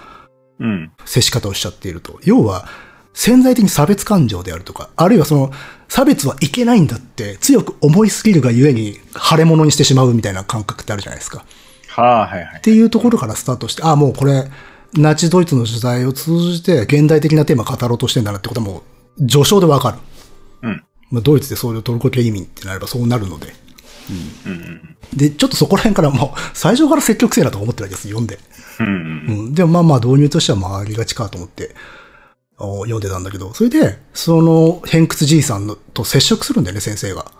[0.59, 0.91] うん。
[1.05, 2.19] 接し方をしちゃっていると。
[2.23, 2.67] 要は、
[3.13, 5.51] 潜在的に差別感情であるとか、あるいはその、
[5.87, 11.43] 差別はいけないんだって強く思いすぎるがゆえに腫れ物にしてしまうみたいな感覚ってあるじゃないですか。
[11.87, 12.61] はあ、はいはいっ。
[12.61, 14.49] ていうところからスタートして、あ、もうこれ、
[14.93, 18.83] ナチドイツの時代を通じて現代的なテーマを語ろうとしてんだなってことはも
[19.19, 19.97] う序章でわかる。
[20.61, 20.83] うん。
[21.11, 23.53] まあ、ドイツでそういうトルコ系移民ってなればそうなるので。
[24.45, 24.97] うんうん。
[25.15, 28.39] で、ちょっとそこら辺からもう 最初から積極性だと思ってるわけです、読んで。
[28.79, 28.93] うんうん。
[28.93, 29.53] うん。
[29.53, 31.75] でもまあまあ導入としてはまあありがちかと思って、
[32.57, 37.31] お読んでたんだけど、それで、その偏屈じいさんのと接触するんだよね、先生が。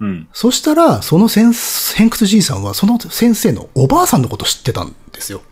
[0.00, 0.28] うん。
[0.32, 1.52] そしたら、その先
[1.94, 5.42] 偏屈じいさんは、その先生のおばあさんのこと知ってたんですよ。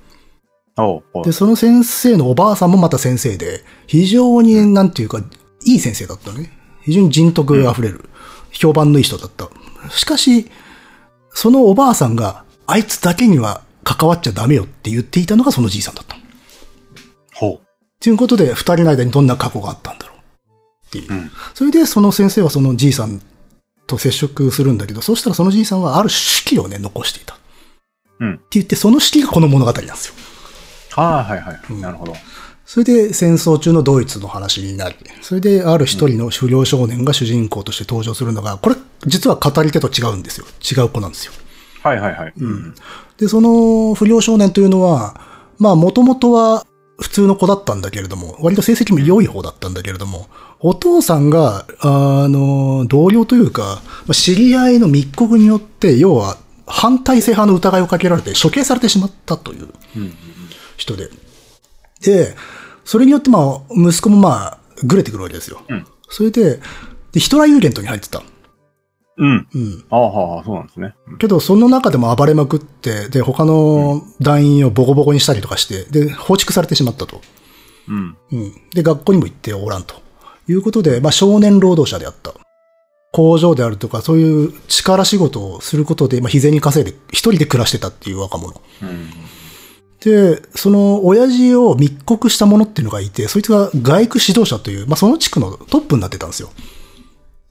[1.24, 5.22] で、その先生のおばあさんもまた先生で、非常に、なんていうか、
[5.64, 6.57] いい先生だったのね。
[6.88, 8.08] 非常に人徳あふれる、
[8.50, 9.50] 評判のいい人だった。
[9.90, 10.50] しかし、
[11.34, 16.16] そのおばあさんが、あいつだけには関わっちゃダメよって言っていたのがそのじいさんだった。
[17.34, 17.60] ほ
[18.00, 20.18] ということで、二人の間にどんな過去があったんだろう
[20.86, 21.12] っていう。
[21.12, 21.14] う。
[21.14, 21.30] うん。
[21.52, 23.20] それで、その先生はそのじいさん
[23.86, 27.36] と接触するんだけど、そしたらそのじいさんはある手記をね、残していた。
[28.20, 30.14] うんって言って、その手記がこの物語なんですよ。
[30.92, 31.60] はあ、はいはい。
[31.68, 32.14] うんなるほど。
[32.68, 38.76] それで戦争中のドイツの話になり、それである一人の不良少年が主人公として登場するのが、これ
[39.06, 40.44] 実は語り手と違うんですよ。
[40.60, 41.32] 違う子なんですよ。
[41.82, 42.32] はいはいはい。
[42.36, 42.74] うん。
[43.16, 45.18] で、その不良少年というのは、
[45.58, 46.66] まあもともとは
[47.00, 50.28] 普通の子だったんだけれども、割と成績も良い方だったんだけれども、
[50.60, 60.12] お父さんが、あの、同僚というか、まあ知り合いの密告によって、要は反体制派の疑いをかけられて処刑されてしまったといううん。
[62.00, 62.24] 人で。
[62.24, 62.36] で、
[62.84, 65.60] それによってまあ、息子もまあ、ぐれてくるわけですよ。
[65.68, 66.58] うんそれで、
[67.12, 68.22] で、ヒトラーユーゲントに入ってた。
[69.18, 69.46] うん。
[69.54, 69.84] うん。
[69.90, 70.94] ああ、はあ、そうなんですね。
[71.08, 77.20] うんけど、その中でも暴れまくって、で、他の団員をボコボコにしたりとかして、で、放逐されてしまったと。
[77.88, 78.16] うん。
[78.32, 78.52] うん。
[78.72, 79.96] で、学校にも行っておらんと。
[80.48, 82.32] いうことで、まあ、少年労働者であった。
[83.12, 88.60] 工場であるとか、そういう力仕事をすることで、まあ、日銭稼いで、一人で暮らしてたっていう若者。
[88.82, 89.10] うん。
[90.00, 96.50] で、その親父を密告した者っていうのがいて、そいつが外区指導者という、まあ、その地区のトップになってたんですよ。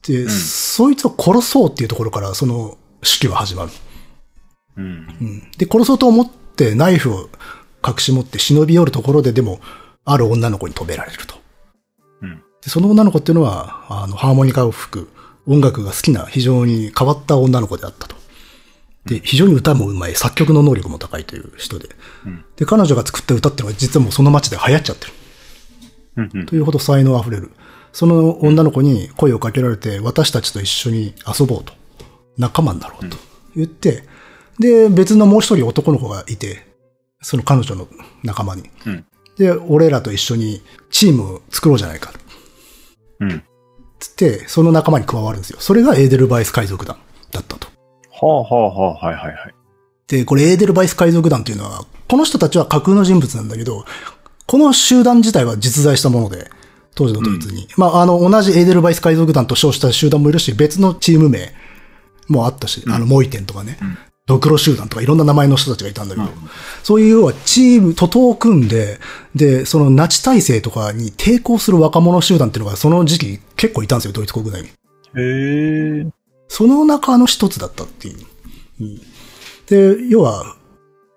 [0.06, 3.70] で、んそいつを殺そうっていうところから、その手記は始まる。
[4.76, 4.84] うん。
[4.84, 4.88] う
[5.24, 7.28] んで、殺そうと思ってナイフを
[7.86, 9.60] 隠し持って忍び寄るところででも、
[10.04, 11.34] ある女の子に止められると。
[12.22, 12.42] うん。
[12.62, 15.10] でその女の子っていうのは、あの、ハーモニカを吹く、
[15.46, 18.17] 音楽が好きな非常に変わった女の子であったと。
[19.06, 21.88] で、非常に歌もうまい、作曲の能力も高いという人で。
[22.26, 25.06] うんで、彼女が作った歌っていうのは実はもうその街で流行っちゃって
[26.16, 26.46] る。
[26.46, 27.52] というほど才能あふれる。
[27.92, 31.72] その女の子に声をかけられて、私たちと一緒に遊ぼうと。
[32.36, 33.16] 仲間になろうと
[33.56, 34.04] 言って、
[34.58, 36.66] で、別のもう一人男の子がいて、
[37.20, 37.88] その彼女の
[38.22, 38.70] 仲間に。
[38.86, 39.06] うん。
[39.36, 42.12] で、俺らと一緒にチームを作ろうじゃないか。
[43.20, 43.42] うん。
[43.98, 45.58] つって、その仲間に加わるんですよ。
[45.60, 46.96] それがエーデルバイス海賊団
[47.32, 47.68] だったと。
[48.20, 49.54] はあ、はあ、はあ、はいはいはい。
[50.08, 53.84] で、これエーデルバイス海賊団っていうのは、この人たちは架空の人物なんだけど、
[54.46, 56.50] この集団自体は実在したもので、
[56.94, 57.68] 当時のドイツに。
[57.76, 61.52] まあ、あの、同じエーデルバイス海賊団と称した集団もいるし、別のチーム名
[62.26, 63.78] もあったし、あの、モイテンとかね、
[64.26, 66.28] ドクロ集団とかいろんな名前の人たちがいたんだけど、
[66.82, 68.98] そういう要はチーム、徒党を組んで、
[69.34, 74.68] で、そのナチ体制とかに抵抗する若者集団っていうのがその時期結構いたんですよ、ドイツ国内に。
[74.68, 74.72] へ
[76.04, 76.17] え。
[76.48, 78.16] その中の一つだったっていう。
[78.80, 79.00] うん
[79.68, 80.56] で、要は、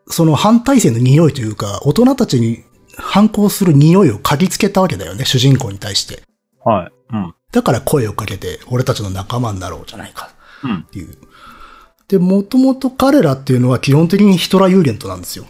[0.08, 2.64] その反体制の匂いというか、大人たちに
[2.98, 6.22] 反抗する匂いを嗅ぎつけたわけだよね、主人公に対して。
[6.64, 6.92] はい。
[7.14, 7.34] うん。
[7.52, 10.32] だから声をかけて、俺たちの仲間になろうじゃないか、
[10.64, 10.86] うんっ。
[10.86, 11.18] ていう。
[12.10, 15.46] で、もともと彼らっていうのは基本的にヒトラーユーゲントなんですよ。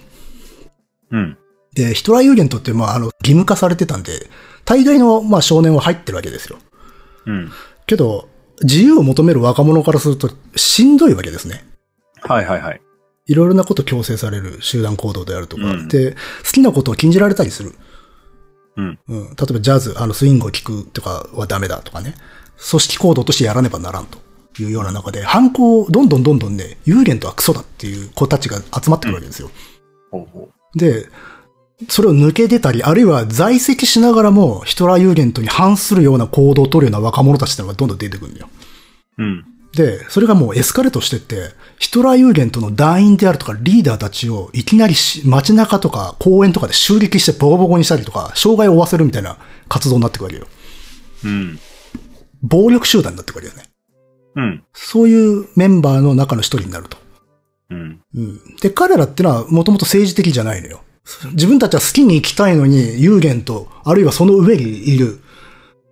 [1.11, 1.37] うん。
[1.73, 4.29] で、ヒトラーユーゲントって、まあ、あの、義務化されてたんで、
[4.63, 6.59] 大概の、まあ、少年は入ってるわけですよ。
[7.25, 7.51] うん。
[7.87, 8.29] けど、
[8.63, 11.65] 自由を求める若者からすると、しんどいわけですね。
[12.21, 12.81] はいはいはい。
[13.27, 16.17] いろいろなこと強制される集団行動であるとか、うんで、好
[16.53, 17.73] きなことを禁じられたりする。
[18.77, 18.99] うん。
[19.07, 19.23] うん。
[19.25, 22.15] 例えばジャズ、あの、スイングを聴くとかはダメだとかね。
[22.69, 24.19] 組織行動としてやらねばならんと
[24.61, 29.49] いうような中で、犯行をどんどんどんどんね、ユーゲントはクソだっていう子たちが集まってくるわけですよ。
[30.11, 31.07] ほうほで、
[31.89, 38.49] それを抜け出たり、あるいは在籍しながらもヒトラーユーゲントに反するような行動を取るような若者たちってのがどんどん出てくるんだよ。
[39.17, 39.23] う。
[39.23, 39.45] うん。
[39.73, 49.37] で、それがもうエスカレートしてって、ヒトラーユーゲントの団員であるとかリーダーたちをいきなりし街中とか公園とかで襲撃してボコボコにしたりとか、障害を負わせるみたいな
[49.69, 50.47] 活動になってくるわけよ。
[51.23, 51.59] うん。
[52.41, 53.63] 暴力集団になってくるよね。
[54.35, 54.63] うん。
[54.73, 56.97] そういうメンバーの中の一人になると。
[57.69, 58.01] うん。
[58.15, 58.55] うん。
[58.61, 60.81] で、彼らってのはもともと政治的じゃないのよ。
[61.33, 65.21] 自分たちは好きに生きたいのに、ユーゲント、あるいはその上にいる、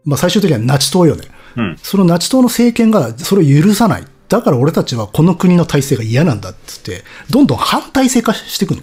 [0.05, 1.25] まあ最終的にはナチ党よね。
[1.55, 1.77] うん。
[1.81, 4.05] そのナチ党の政権がそれを許さない。
[4.27, 8.81] だから俺たちはこの国の体制が嫌なんだっつって、どんどん反体制化していくの。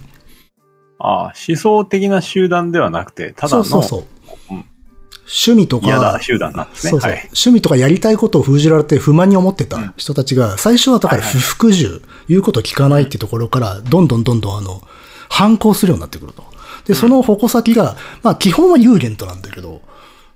[0.99, 4.05] ああ、思想的な集団ではなくて、ただのそうそうそ
[4.51, 4.55] う。
[4.55, 4.65] うん
[5.27, 6.91] 趣味とか、集団なんですね。
[6.91, 7.19] そうそう、はい。
[7.23, 14.81] 趣味とかやりたいことを封じられて不満に思ってた人たちが、最初はだから不服従、言うこと聞かないってところから、どんどんどんどんあの、
[15.29, 16.43] 反抗するようになってくると。
[16.85, 19.81] で、その矛先が、まあ基本はユーゲントなんだけど、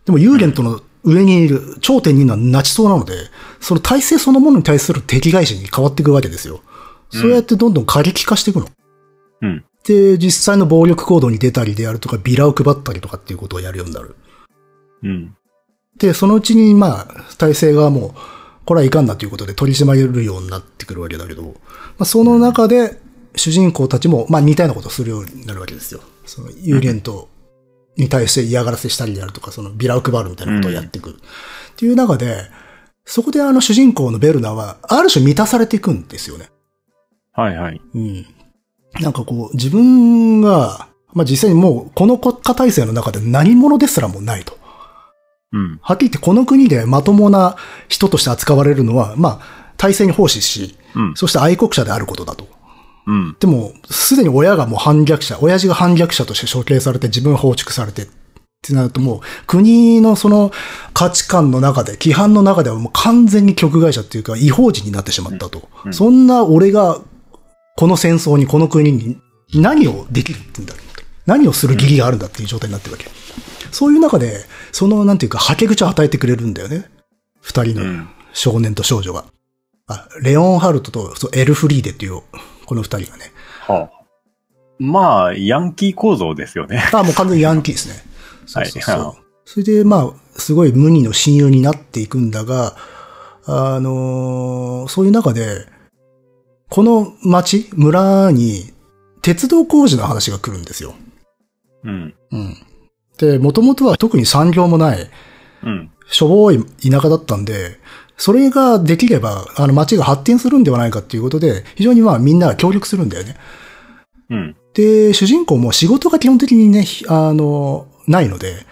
[0.06, 3.14] でもユーゲントの上にいる、頂点にいるのはナチ党なので、
[3.60, 6.62] その体制そのものに対する敵返しに変わっていくわけですよ。
[7.10, 8.68] そうやってどんどん過激化していくの。
[9.42, 9.64] うん。
[9.84, 14.16] で、実際の暴力行動に出たりであるとか、ビラを配ったりとかっていうことをやるようになる。
[15.04, 15.36] うん。
[15.98, 18.12] で、そのうちに、まあ、体制がもう、
[18.66, 21.52] これはいかんなということで取り締まれるようになってくるわけだけど、ま
[22.00, 23.00] あ、その中で、
[23.36, 26.02] 主人公たちも、まあ、似たようなことをするようになるわけですよ。
[26.26, 27.30] その、有限と、
[27.98, 31.12] に対して嫌がらせしたりであるとか、その、ビラを配るみたいなことをやっていく。
[31.12, 31.14] っ
[31.76, 32.44] ていう中で、
[33.06, 36.50] そこであの主人公のベルナーは、ある種満たされていくんですよね。
[37.34, 37.82] はいはい。
[37.94, 38.26] うん。
[39.00, 44.58] なんかこう、自分が、まあ実際にもう、この国家体制の中で何者ですらもないと。
[45.54, 45.80] うん。
[45.82, 51.16] はっきり言ってこの国でまともな人として扱われるのは、まあ、体制に奉仕し、うん。
[51.16, 52.48] そして愛国者であることだと。
[53.08, 53.36] うん。
[53.40, 58.08] でも、すでに親がもう反逆者、親父が反逆者として処刑されて自分は放逐されてっ
[58.62, 60.52] てなるともう、国のその
[60.94, 65.70] 価値観の中で、規範の中ではもう完全に局外者っていうか違法人になってしまったと。
[65.86, 67.02] うんそんな俺が、
[67.76, 69.18] この戦争に、この国に
[69.56, 73.10] 何をできるって言うんだろうと何をする義理があるんだっていう状態になってるわけ。
[73.72, 76.90] そういう中で、その、なんていうか、はけ口を与えてくれるんだよね。
[77.40, 78.10] 二人のうん。
[78.34, 79.26] 少年と少女が。
[79.88, 82.22] あ、レオンハルトとエルフリーデっていう、
[82.72, 83.34] この二人がね。
[83.68, 84.04] はあ。
[84.80, 86.82] まあ、ヤンキー構造ですよね。
[86.94, 87.96] あ、もう完全にヤンキーですね。
[88.48, 89.00] そうそうそう。
[89.08, 92.78] はいそれで、まあ、すごい無二の親友になっていくんだが、
[93.46, 95.66] あのーそういう中で、
[96.70, 98.72] この町、村に、
[99.22, 100.94] 鉄道工事の話が来るんですよ。
[101.84, 102.16] うん。
[102.32, 102.56] うん。
[103.18, 105.10] で、もともとは特に産業もない、
[105.64, 105.92] うん。
[106.08, 107.78] しょぼい田舎だったんで、
[108.22, 113.36] それができれば、あの町が発展するんではないかっていうことで、非常にまあみんなが協力するんだよね。
[114.30, 114.56] うん。
[114.76, 118.68] で、主人公も仕事が基本的にね、ひあの、ないので、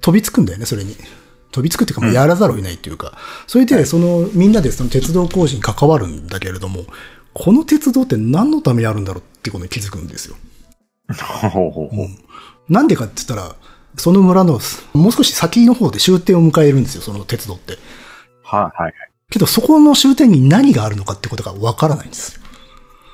[0.00, 0.96] 飛びつくんだよね、それに。
[1.52, 3.12] 飛びつくっていうか、もうやらざるを得ないっていうか。
[3.46, 6.86] それで、その、みんなでその鉄道工事に関わるんだけれども、
[7.34, 10.36] この鉄道って何のためにあるんだろうってことに気づくんですよ。
[11.42, 12.72] ほうほうほう。
[12.72, 13.54] なんでかって言ったら、
[13.98, 14.60] その村の、
[14.94, 17.76] もう少し先の方で終点を迎えるんですよ、その鉄道って。
[18.54, 18.94] はいはい。
[19.30, 22.44] けど、そこの終点に何があるのかってことがわからないんですよ。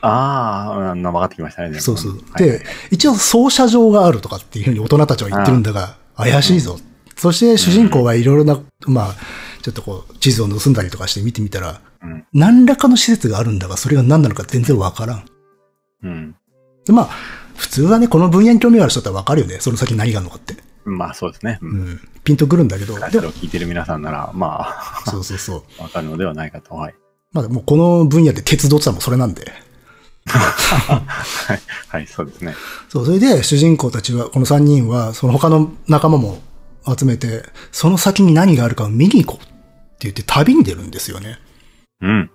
[0.03, 1.78] ああ、うん、分かってきましたね。
[1.80, 2.12] そうそう。
[2.32, 6.78] はいで、一応操車場があるとかっていうふうに大人たちは言ってるんだが、怪しいぞ。
[7.16, 9.14] そして主人公はいろいろな、まあ、
[9.62, 12.24] ちょっとこう、地図を盗んだりとかして見てみたら、うん。
[12.32, 15.24] 何らかの施設があるんだが、それが何なのか全然わからん。
[16.03, 16.34] うん。
[16.86, 17.09] でまあ、
[17.57, 19.59] 普通はね、この分野に興味がある人ってわかるよね。
[19.61, 20.57] その先何があるのかって。
[20.91, 21.59] まあそうですね。
[21.62, 21.66] う。
[21.66, 22.01] うんん。
[22.24, 25.82] ピンとくるんだけど、そでも、れを聞いてる皆さんなら、まあ、 そうそうそう。
[25.82, 26.74] わかるのではないかと。
[26.74, 26.95] はい。
[27.32, 29.53] まあもうこの分野で鉄道って言ったらもうそれなんで。
[30.26, 31.61] はい。
[31.88, 32.55] はい、そうですね。
[32.88, 36.41] そう、それで主人公たちは、この3人は、その他の仲間も
[36.86, 39.55] 集めて、その先に何があるかを見に行こうって
[40.01, 41.38] 言って旅に出るんですよね。
[42.01, 42.30] うん。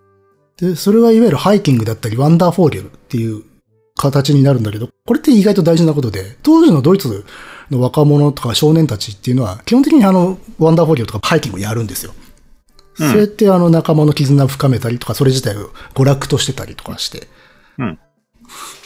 [0.57, 3.43] で、それはいわゆるハイキングだったり、ワンダーフォーゲルっていう
[3.95, 7.25] 形になるんだけど、これって意外と大事なことで、当時のドイツ
[7.71, 12.13] の若者とか少年たちっていうのは、基本的にあの、ワンダーフォーゲルとかハイキングをやるんですよ。
[12.17, 12.25] うん
[12.97, 17.27] そうやってあの仲間の絆を深めたりとか、それ自体を娯楽としてたりとかして。
[17.77, 17.99] うん。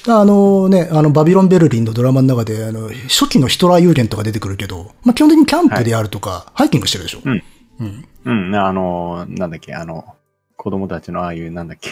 [0.08, 7.20] あのね、あの、バビロン・ベルリンのドラマの中で、あの、初期のヒトラー有言とか出てくるけど、まあ、基本的にキャンプであるとか、ハイキングしてるでしょ。
[7.24, 7.44] うん。
[7.80, 8.08] うん。
[8.26, 8.56] うん。
[8.56, 10.16] あの、なんだっけ、あの、
[10.56, 11.92] 子供たちのああいう、なんだっけ。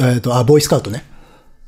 [0.00, 1.04] えっ、と、あ、ボーイスカウトね。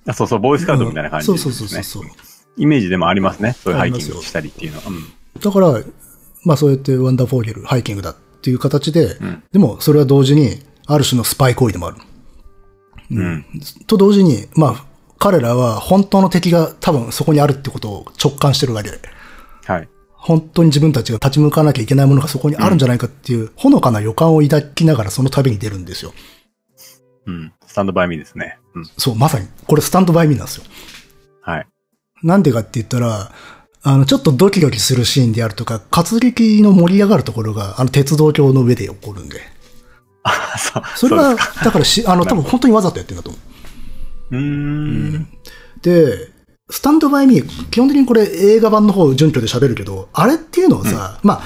[0.06, 1.54] あそうそう、ボーイスカウトみたいな感じうんですね。
[1.54, 2.29] そうそうそうそう。
[2.56, 3.52] イメージでもありますね。
[3.52, 4.84] そういうハイキングしたりっていうのは。
[4.88, 5.40] うん。
[5.40, 5.80] だから、
[6.44, 11.98] まあそうやってワンダーフォーゲル、ハイキングだっていう形で、んでもそれは同時に、ある種のスパイ行為でもある。
[13.12, 13.44] うん。
[13.86, 14.84] と同時に、まあ、
[15.18, 18.98] 彼らは本当の敵が多分そこにあるってことを直感してるわけで、
[19.64, 19.88] はい。
[20.12, 26.12] 本当に自分たちが立ち向かなきゃいけないものがそこにあるんじゃないかっていう、ほのかな予感を抱きながらその旅に出るんですよ。
[27.26, 27.52] うん。
[27.66, 28.58] スタンドバイミーですね。
[28.74, 28.86] うん。
[28.96, 29.46] そう、まさに。
[29.66, 30.64] これスタンドバイミーなんですよ。
[31.42, 31.66] はい。
[32.22, 33.32] なんでかって言ったら、
[33.82, 39.40] あの、ちょっとドキドキするシーンであるとか、活劇の盛り上がるところが、あの、鉄道橋の上で起こるんで。
[40.22, 40.82] あ、そう。
[40.96, 43.38] それは、だからし、 あの、多分本当にわざとやってるんだと思
[44.32, 44.36] う。
[44.36, 45.28] うーん。
[45.82, 46.30] で、
[46.68, 51.42] スタンドバイミー、基本的にこれ映画版の方準拠で喋るけど、あれっていうのをさ、ま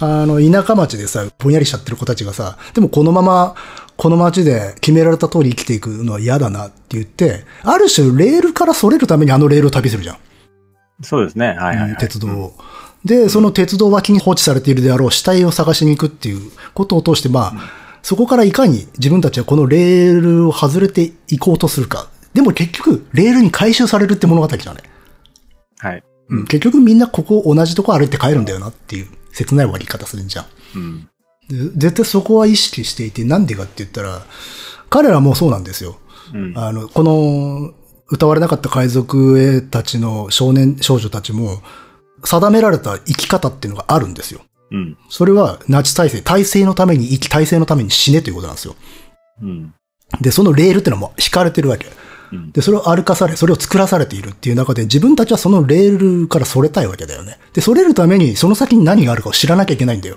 [0.00, 3.54] あ、あの、田舎町でさ、ぼんやりしちゃってる子たちがさ、でもこのまま、
[3.96, 10.16] この町で決められた通り生きていくのは嫌だなって言って、ある種レールからそれるためにあのレールを旅するじゃん。
[11.02, 11.48] そうですね。
[11.48, 11.96] はいはい、はい。
[11.98, 12.54] 鉄道を。
[13.04, 17.54] で、その鉄道脇に放置されているであろう死体を探しに行くっていうことを通して、まあ、
[18.02, 22.08] そこからいかに自分たちはこのレールを外れていこうとするか。
[22.32, 24.82] でも結局、レールに回収されるって物語じゃない。
[25.78, 26.02] はい。
[26.30, 30.46] うん、結局みんなここ同じとこ歩いて帰るんだよなっていう切ない終わり方するんじゃん。
[30.76, 31.08] うん。
[31.48, 34.22] で絶対そこは意識していて、なんでかって言ったら、
[34.90, 35.98] 彼らもそうなんですよ。
[36.32, 36.52] うん。
[36.56, 37.74] あの、この、
[38.08, 41.62] 歌われなかった海賊たちの少年、少女たちも、
[42.22, 44.40] 定められた生き方っていうのがあるんですよ。
[44.70, 44.98] うん。
[45.08, 48.76] それは、ナチ体制、体制のために生き、体制のために死ねということなんですよ。
[49.42, 49.74] うん。
[50.20, 51.86] で、そのレールっていうのはもう引かれてるわけ。
[51.86, 57.38] うんで、それを歩かされ、それを作らされているっていう中で、自分たちはそのレールからそれたいわけだよね。
[57.52, 60.16] で、それるために、その先に何があるかを知らなきゃいけないんだよ。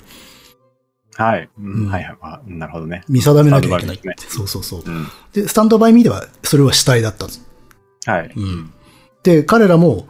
[1.17, 1.49] はい。
[1.59, 1.89] ううんん。
[1.89, 2.17] はいはい。
[2.21, 3.03] あなるほどね。
[3.09, 3.99] 見定めなきゃいけない。
[4.03, 4.83] ねそうそうそう。
[4.85, 5.07] うん。
[5.33, 7.25] で、スタンドバイミーでは、それは死体だった。
[8.11, 8.31] はい。
[8.35, 8.71] うん。
[9.23, 10.07] で、彼らも、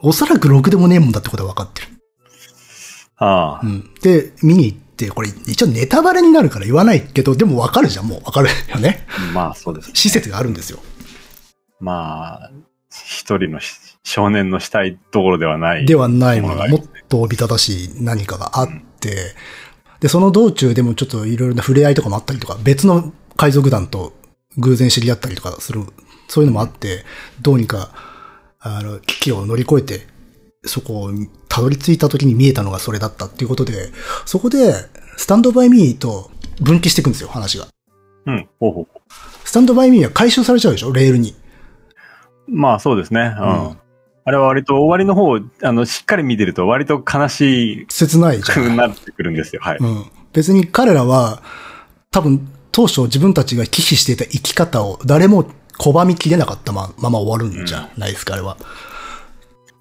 [0.00, 1.88] おそらくろくでもねえもんだってことは分かってる。
[3.16, 3.68] ああう。
[3.68, 3.90] ん。
[4.02, 9.06] で、見に行って、これ一応ネタバレになるから言わないけど、でも分かるじゃん、もう分かるよね。
[9.34, 9.90] まあそうです。
[9.92, 10.78] 施設があるんですよ。
[11.80, 12.50] まあ、
[12.90, 15.86] 一人のし少年のしたいところではない。
[15.86, 18.68] ではないものが、もっとおびただしい何かがあっ
[19.00, 19.34] て、
[20.00, 24.12] で、その道中でもちょっといろいろな触れ合いとかもあったりとか、別の海賊団と
[24.58, 25.82] 偶然知り合ったりとかする、
[26.28, 27.04] そういうのもあって、
[27.42, 27.90] どうにか、
[28.58, 30.06] あの、危機を乗り越えて、
[30.64, 31.10] そこを
[31.48, 33.92] たどり着いた時に見えたのがそれだったっていうことで、
[34.26, 34.74] そこで、
[35.16, 36.30] スタンドバイミーと
[36.60, 37.66] 分岐していくんですよ、話が。
[38.26, 38.48] うん。
[38.58, 39.00] ほうほうほ
[39.44, 41.34] スタンドバイミーは回収されちゃうでしょ、レールに。
[42.48, 42.56] う。
[42.56, 43.34] まあそうですね。
[43.38, 43.78] ううんん。
[44.24, 48.64] あれは割と終わりの方、あの、しっかり見てると割と悲し切ないじゃん。
[48.64, 49.62] くなってくるんですよ。
[49.62, 49.78] はい。
[49.78, 50.04] うん。
[50.32, 51.42] 別に彼らは、
[52.10, 55.44] 多分、当初自分たちが忌避していた生き方を誰も
[55.78, 58.56] 拒みきれなかったままま終わるんじゃないですか、あれは。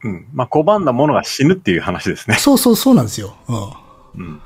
[0.03, 0.27] うん。
[0.33, 2.37] まあ拒んだものが死ぬっていう話ですね。
[2.37, 3.35] そうそうそうなんですよ。
[4.15, 4.25] うん。
[4.25, 4.41] うん。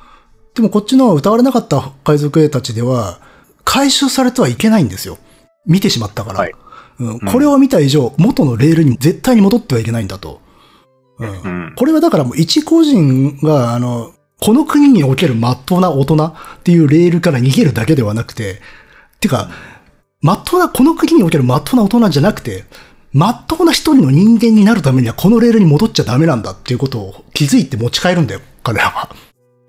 [0.56, 3.20] でもこっちの歌われなかった海賊兵たちでは、
[3.64, 5.18] 回収されてはいけないんですよ。
[5.66, 6.40] 見てしまったから。
[6.40, 6.54] はい
[7.00, 10.42] うん、これを見た以上、元のレールに絶対に戻ってはいけないんだと。
[11.20, 11.32] うんう
[11.72, 11.74] ん。
[11.76, 16.34] これはだからもう一個人が、あの、この国における真っ当な大人っ
[16.64, 18.62] ていうレールから逃げるだけではなくて、
[19.20, 19.50] てか、
[20.22, 22.66] 真っ当な、この国における真っ当な大人じゃなくて、
[23.14, 29.10] 真っ当な一人の人間になるためにはこのレールに戻っちゃダメなんだっていうことを気づいて持ち帰るんだよ、彼らは。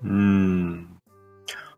[0.03, 0.87] うん。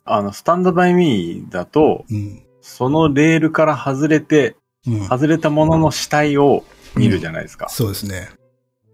[0.06, 2.42] あの、スタンドバイミーだと、うん。
[2.62, 4.56] そのレールから外れて、うん。
[5.10, 6.64] 外れたものの死体を
[6.96, 7.70] 見るじゃないですか。
[7.70, 8.30] そうですね。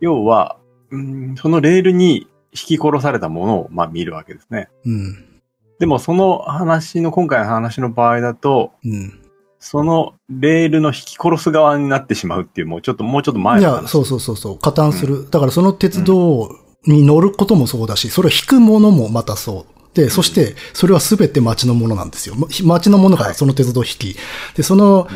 [0.01, 0.57] 要は、
[0.91, 4.69] うん、そのレールに引き殺されたものを、まあ見るわけですね。
[4.85, 5.41] うん。
[5.79, 9.19] でもその話の、今回の話の場合だと、うん。
[9.59, 13.87] そのレールの引き殺す側になってしまうっていう、もうちょっと、もうちょっと前いや、の話。
[13.89, 15.29] そうそうそうそう、加担する。
[15.29, 16.49] だからその鉄道
[16.85, 19.73] に乗ることもそうだし、それを引くものもまたそう。
[19.95, 22.35] で、そして、それはすべて街のものなんですよ。
[22.35, 24.17] ま街のものがその鉄道を引き、
[24.55, 25.07] で、その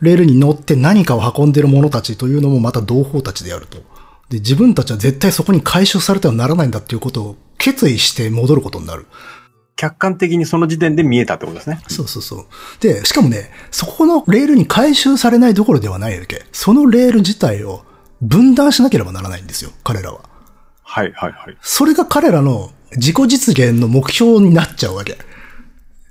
[0.00, 3.78] レールに乗って何かを運んでる者たちというのもまた同胞たちであると。
[4.30, 9.06] で、自分たちは絶対そこに回収されてはならないんだっていうことを決意して戻ることになる。
[9.76, 11.80] 客観的にその時点で見えたってことですね。
[11.88, 12.46] そうそうそう。
[12.80, 16.44] で、しかもね、そこのレールに回収されないどころではないわけ。
[16.52, 17.82] そのレール自体を
[18.20, 20.20] 分断しなければならないんですよ、彼らは。
[20.82, 21.56] はいはいはい。
[21.62, 25.16] それが彼らの自己実現の目標になっちゃうわけ。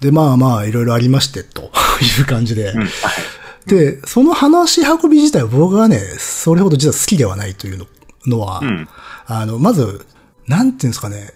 [0.00, 2.72] で、まあまあいろいろありまして、という感じで。
[2.72, 2.80] うん。
[2.80, 2.88] はい。
[3.66, 7.86] で、その話し運び自体は僕はね、それほど実は好きではないというの
[8.26, 8.88] のは、うん。
[9.26, 10.06] あの、まず、
[10.46, 11.32] なんていうんですかね、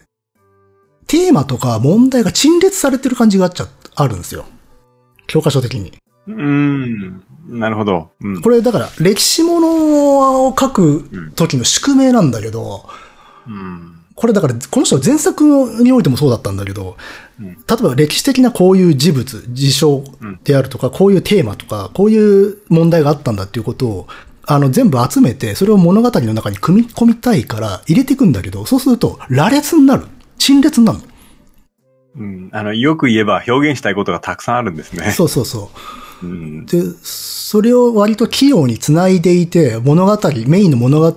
[1.06, 4.44] テーマとか問題が陳列されてる感じがあっちゃ、あるんですよ。
[5.26, 5.92] 教科書的に。
[6.26, 7.22] うーん。
[7.48, 8.10] なるほど。
[8.20, 8.42] うん。
[8.42, 12.88] これだから、歴史ものを書く時の宿命なんだけど、
[13.46, 13.97] うん。
[14.18, 15.44] これだから、この人は前作
[15.82, 16.96] においてもそうだったんだけど、
[17.40, 20.02] うん例えば歴史的なこういう事物、事象
[20.42, 24.08] であるとか、こういうテーマとか、こういう問題があったんだっていうことを、
[24.44, 30.06] あの、全部集めて、それを物語の中に組み込みたいから入れていくんだけど、そうすると、羅列になる。
[30.38, 31.04] 陳列になるの。
[32.16, 32.48] うん。
[32.52, 35.12] あの、よく言えば表現したいことがたくさんあるんですね。
[35.12, 35.70] そうそうそ
[36.22, 36.26] う。
[36.26, 36.66] うん。
[36.66, 41.12] で、それを割と器用に繋いでいて、物語、メインの物語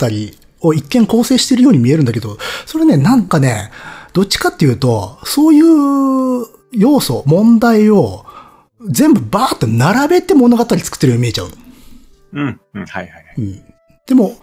[0.61, 3.71] を一見構成しているように見えるんだけど、それね、なんかね、
[4.13, 8.25] どっちかっていうと、そういう要素、問題を
[8.89, 11.55] 全部バーッと並べて物語作ってるように見えちゃうの。
[12.33, 12.61] うん。
[12.73, 12.85] うん。
[12.85, 13.25] はいはいはい。
[13.37, 13.63] うん。
[14.07, 14.37] でも、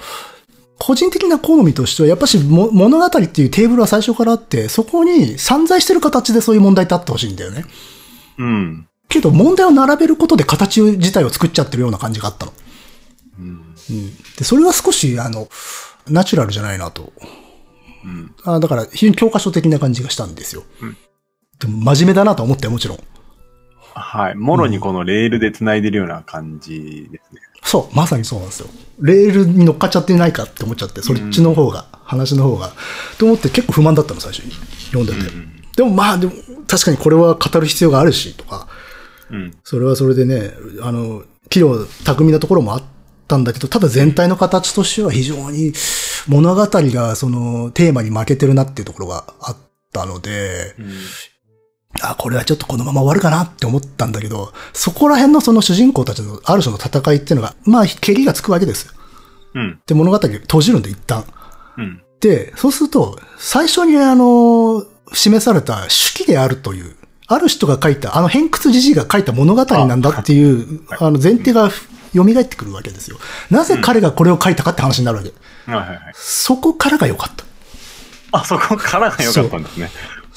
[0.79, 7.65] 個人的な好みとしては、やっぱしも物語っていうテーブルは最初からあって、そこに散在してる形でそういう問題ってあってほしいんだよね。
[8.39, 8.89] うん。
[9.09, 12.53] けど問題を並べることで形自体を作っちゃってるような感じがあったの。
[13.39, 13.75] うん。
[14.37, 15.49] で、それは少し、あの、
[16.11, 17.13] ナチュラルじゃないなと。
[18.05, 18.35] うん。
[18.45, 20.65] あだから、非常に教科書的な感じがしたんですよ。
[20.83, 20.97] うん
[21.59, 22.99] でも、真面目だなと思ってよもちろん。
[23.95, 24.35] はい。
[24.37, 27.41] もろにこのレールで繋いでるような感じですね。
[27.65, 28.69] そう、まさにそうなんですよ。
[29.01, 32.73] レールに乗っかっちゃってないかって思っちゃって、そっちの方が、話の方が。
[33.19, 34.53] と思って結構不満だったの、最初に。
[34.93, 35.31] 読んでて。
[35.77, 36.33] でもまあ、でも、
[36.69, 38.69] 確かにこれは語る必要があるし、とか。
[39.31, 39.57] うん。
[39.65, 40.53] それはそれでね、
[40.83, 42.83] あの、器用、巧みなところもあっ
[43.29, 45.73] たんだけど、ただ全体の形としては非常に
[46.27, 49.57] 物語がそのテーマに負けてるなっていうところがあっ
[49.93, 50.91] たので、うん。
[52.03, 58.93] あ、これはちょっとこのまま終わるかなって思ったんだけど、そこら辺のその主人公たちのある種の戦いっていうのが、まあ、蹴りがつくわけですよ。
[59.55, 59.81] うん。
[59.87, 61.25] で、物語閉じるんで一旦。
[61.77, 62.03] うん。
[62.21, 71.71] で、そうすると、最初にあの、示された手記であるという、ある人が書いた、あの偏屈じじいが書いた物語なんだっていう、あの前提が
[72.15, 73.19] 蘇ってくるわけですよ。
[73.51, 75.33] なぜ彼がこれを書いたかって話になるわけ。
[75.71, 76.01] はいはいはい。
[76.15, 77.45] そこからが良かった。
[78.33, 79.91] あ、そこからが良かったんですね。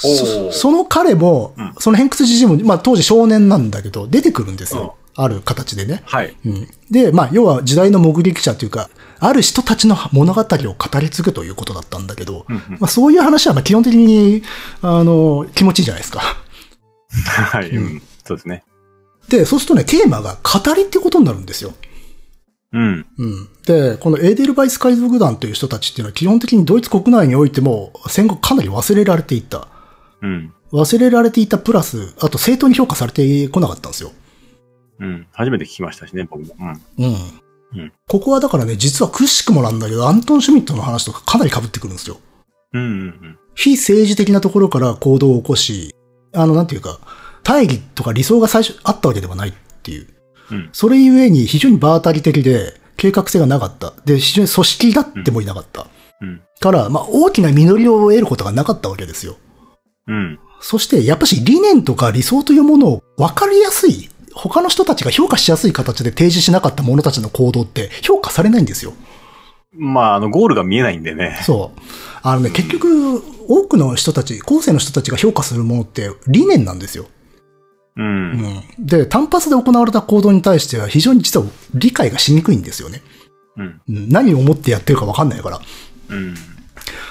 [0.03, 4.95] おそーその彼も、うんその偏屈じじいも、まあ当時少年なんだけど、出てくるんですよ。
[5.15, 6.03] ある形でね。
[6.05, 6.35] はい。
[6.45, 14.41] うん、で、まあ、要は時代の目撃者というか、ある人たちの物語を語り継ぐということだったんだけど、うんうんまあ、そういう話はまあ基本的に、
[14.81, 16.21] あの、気持ちいいじゃないですか。
[17.11, 17.69] はい。
[17.69, 18.01] うん。
[18.25, 18.63] そうですね。
[19.31, 21.73] で、そうするとね、テーマが語りってことになるんですよ。
[22.73, 23.05] うん。
[23.17, 23.49] うん。
[23.65, 29.69] で、このエーデルバイス海賊団という人たちっていうのは基本的にドイツ国内においても戦後かなり忘れられていた。
[30.21, 30.53] うん。
[30.73, 34.11] 忘れられていたプラス、あと正当に評価されてこなかったんですよ。
[34.99, 35.27] うん。
[35.31, 36.55] 初めて聞きましたしね、僕も。
[36.59, 37.05] うん。
[37.05, 37.13] うん。
[37.13, 42.17] うんここはだからね、実はくしくもなんだけど、アントン・シュミットの話とかかなり被ってくるんですよ。
[42.73, 45.93] うんうん非政治的なところから行動を起こし、
[46.33, 46.99] あの、なんていうか、
[47.43, 50.07] 大義とか理想が最初あったわけではないっていう。
[50.51, 50.69] うん。
[50.73, 53.93] それゆえに非常に場当たり的で、計画性がなかった。
[54.05, 55.87] で、非常に組織だってもいなかった。
[56.21, 56.41] うん。
[56.59, 59.37] から、まあ、大きな実りを得ることがなかったわけですよ。
[60.07, 60.39] うん。
[60.59, 68.93] そして、やっぱし理念とか理想というものを分かりやすい、他の人たちが評価しやすい形で提示しなかった者たちの行動って評価されないんですよ。
[69.73, 71.39] まあ、あの、ゴールが見えないんでね。
[71.43, 71.81] そう。
[72.21, 77.07] あのね、結局、多くの人たち、後世の人たちが評価するものって理念なんですよ。
[77.97, 78.01] う。
[78.01, 78.63] うんん。
[78.79, 83.01] で、単発で行われた行動に対しては非常に実は理解がしにくいんですよね。
[83.57, 83.81] うん。
[83.89, 85.59] うん何を思ってやってるか分かんないから。
[86.09, 86.35] うん。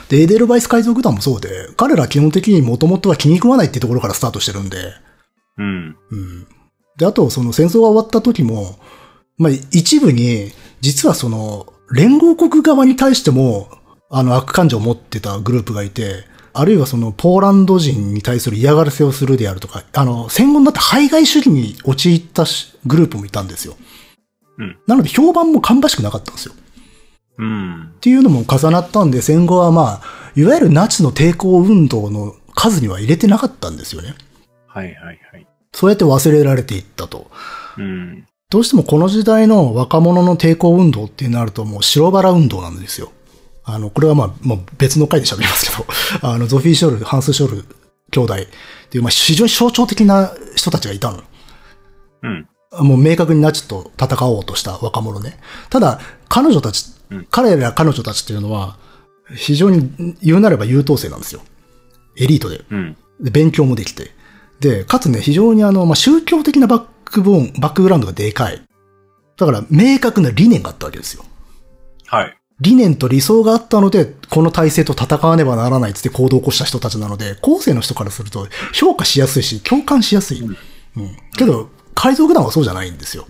[0.08, 4.76] で、エーデルバイス海賊団もそうで、彼ら基本的にもともとは気に食わないっていうところからスタートしてるんで、
[5.58, 5.96] うん。
[6.10, 6.46] うん。
[6.96, 8.78] で、あと、その戦争が終わった時も、
[9.38, 13.68] まあ、一部に、実はその、連合国側に対しても、
[14.10, 23.76] あの、悪感情を持ってたグループがいて、あるいはその、ポーランド人に対する嫌がらせをするであるとか、あの、戦後になって排外主義に陥ったしグループもいたんですよ。
[24.58, 24.78] うん。
[24.86, 26.54] なので、評判も芳しくなかったんですよ。
[27.38, 27.98] うんっ。
[28.00, 34.14] ていうのも重なったんで、戦後はまあ、いわゆるナチの抵抗運動の数には入れてなかったんですよね。
[34.66, 35.46] はいはいはい。
[35.72, 37.30] そうやって忘れられていったと。
[37.78, 38.26] うん。
[38.50, 43.12] どうしてもこの時代の若者の抵抗運動ってなるともう白バラ運動なんですよ。
[43.74, 45.86] あの、これはまあ、もう別の回で喋りますけど、
[46.28, 47.64] あの、ゾフィー・ショル、ハンス・ショル
[48.10, 48.36] 兄弟っ
[48.88, 51.22] ていう、まあ、非常に象徴的な人たちがいたの。
[52.22, 52.48] うん。
[52.78, 55.38] もう明確にナチと戦おうとした若者ね。
[55.70, 58.76] ただ、彼女たち、うん彼ら彼女たちっていうのは、
[59.34, 61.40] 非常に言うなれば優等生なんですよ。
[62.16, 62.64] エリートで。
[62.70, 62.96] うん。
[63.20, 64.12] で、勉強もできて。
[64.60, 68.62] で、かつね、非常にあの、まあ、宗教的なバックボーン、バックグラウンドがでかい。
[69.36, 71.24] だから、明確な理念があったわけですよ。
[72.06, 72.39] はい。
[72.60, 80.42] 理念と理想があったので、この体制と戦わねばならないっつって行動を起こした人たちなので、後世の人からすると評価しやすいし、共感しやすい。
[80.42, 80.56] うん。
[81.36, 83.26] けど、海賊団はそうじゃないんですよ。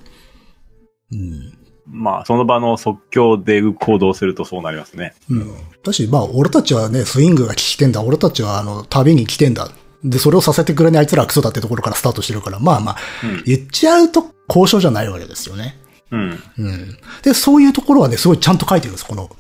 [1.13, 1.57] うん。
[1.87, 5.15] まあ、その場の即興で行動するとそうなりますね。
[5.29, 5.55] うん。
[5.83, 8.03] だし、まあ、俺たちはね、スイングが聞きてんだ。
[8.03, 9.69] 俺たちは、あの、旅に来てんだ。
[10.05, 15.79] で、それをさせてくれない奴らはクソだってところからスタートしてるから、まあまあ、うん言っちゃうと交渉じゃないわけですよね。
[16.11, 16.43] うん。
[16.59, 16.99] うん。
[17.23, 19.31] で、そういうところはね、すごいちゃんと書いてるんです、この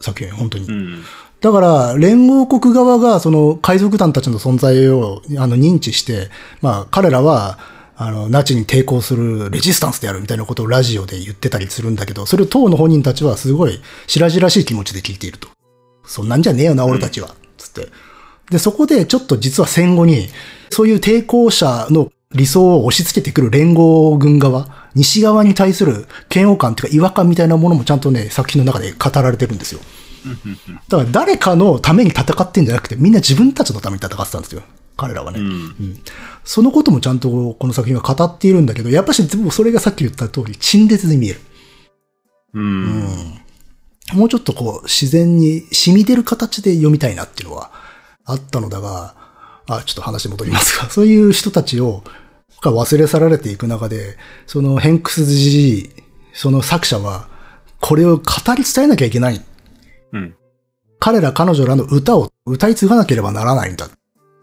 [0.00, 0.66] 作品、本当に。
[0.66, 1.04] うん。
[1.40, 7.58] だから、連合国側が、その、海賊団たちの存在を、あの、認知して、まあ、彼らは、
[7.96, 15.48] あの、ナチに抵抗するレジスタンスであるみたいなことをラジオで言ってたりするんだけど、それを党の本人たちはすごい白々しい気持ちで聞いていると。
[16.04, 17.34] そんなんじゃねえよな、俺たちは。
[17.56, 17.88] つって。
[18.50, 20.28] で、そこでちょっと実は戦後に、
[20.70, 29.80] そういう抵抗者の理想を押し付けてくる連合軍側、西側に対する嫌悪感というか違和感みたいなものもちゃんとね、作品の中で語られてるんですよ。
[30.88, 34.62] だから誰かのために戦ってんじゃなくて、みんな自分たちのために戦ってたんですよ。
[34.96, 35.38] 彼らはね。
[35.38, 35.46] うん。
[35.46, 36.00] うん
[36.44, 41.40] そのこともちゃんとこの作品は語っているんだけど、やっぱし、それがさっき言った通り、陳列で見える。
[42.54, 43.38] うん。
[44.14, 47.70] もうちょっとこう、自然に染み出る形で読みたいなっていうのは
[48.24, 49.14] あったのだが、
[49.66, 52.02] あ、ちょっと話戻りますが、そういう人たちを、
[52.60, 55.90] が忘れ去られていく中で、そのヘンクスジジイ、
[56.32, 57.28] その作者は、
[57.80, 58.22] これを語
[58.56, 59.40] り伝えなきゃいけない。
[60.12, 60.34] うん。
[60.98, 63.88] 彼ら彼女らの歌を歌い継がなければならないんだ。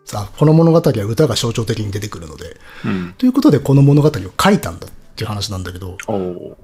[0.06, 3.14] さあ、この物語は歌が象徴的に出てくるので、うん。
[3.18, 5.98] ということでこの物語を書いたんだっていう話なんだけど。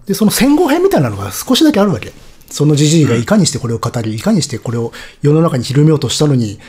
[0.05, 2.13] で、その戦後編みたいなのが少しだけあるわけ。
[2.49, 6.59] そのじじいがいかにしてこれを語り、いかにしてこれを世の中に広めようとしたのに、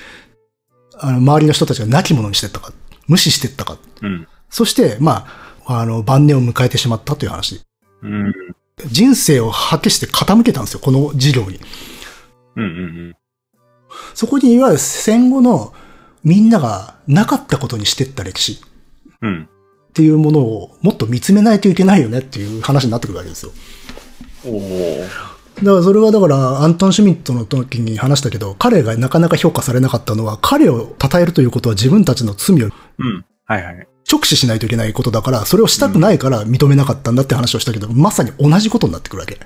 [0.98, 2.72] あの、周りの人たちが亡き者にしてったか、
[3.06, 3.78] 無視してったか。
[4.00, 4.28] うん。
[4.52, 5.26] そして、ま
[5.64, 7.62] あ、あの、晩年を迎えてしまったという話。
[8.02, 8.32] うん。
[8.86, 11.58] 人生を発揮して傾けたんですよ、この事業に。
[12.56, 12.62] うん。
[12.62, 13.16] うん。
[14.14, 15.72] そこにいわゆる戦後の
[16.22, 18.60] みんながなかったことにしてった歴史
[19.22, 19.48] うん。
[19.88, 23.52] っていうものをもっと見つめないといけないよねっていう話になってくるわけですよ。
[24.44, 24.98] おお。
[25.62, 33.24] だからそれはだからアントン・シュミットの時に話したけど、彼がなかなか評価されなかったのは、彼を称えるということは自分たちの罪をうん。
[33.44, 33.88] はいはい。
[34.12, 39.38] 直視しないといけないことだから、それをしたくないから認めなかったんだって話をしたけど、まさに同じことになってくるわけ。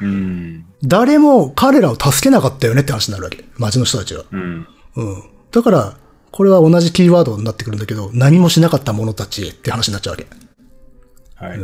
[0.00, 0.64] うん。
[0.82, 3.44] 誰も彼らを助けなかったよねって話になるわけ。
[3.58, 4.24] 街の人たちは。
[4.30, 4.66] うん。
[4.96, 5.22] うん。
[5.50, 5.96] だから、
[6.30, 10.26] これは同じキーワードになってくるんだけど、何もしなかった者たちへって話になっちゃうわけ。
[11.34, 11.58] はい。
[11.58, 11.60] っ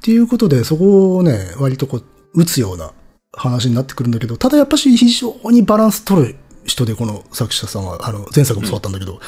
[0.00, 2.04] ていうことで、そこをね、割とこう、
[2.34, 2.92] 打つような
[3.32, 9.20] 話になってくるんだけど、ただやっぱし非常にバランス取る人で、この作者さんは、あの、前作もそうだったんだけど、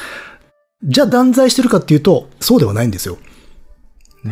[0.83, 3.18] じゃあ断罪してるかっていうと、そうではないんですよ。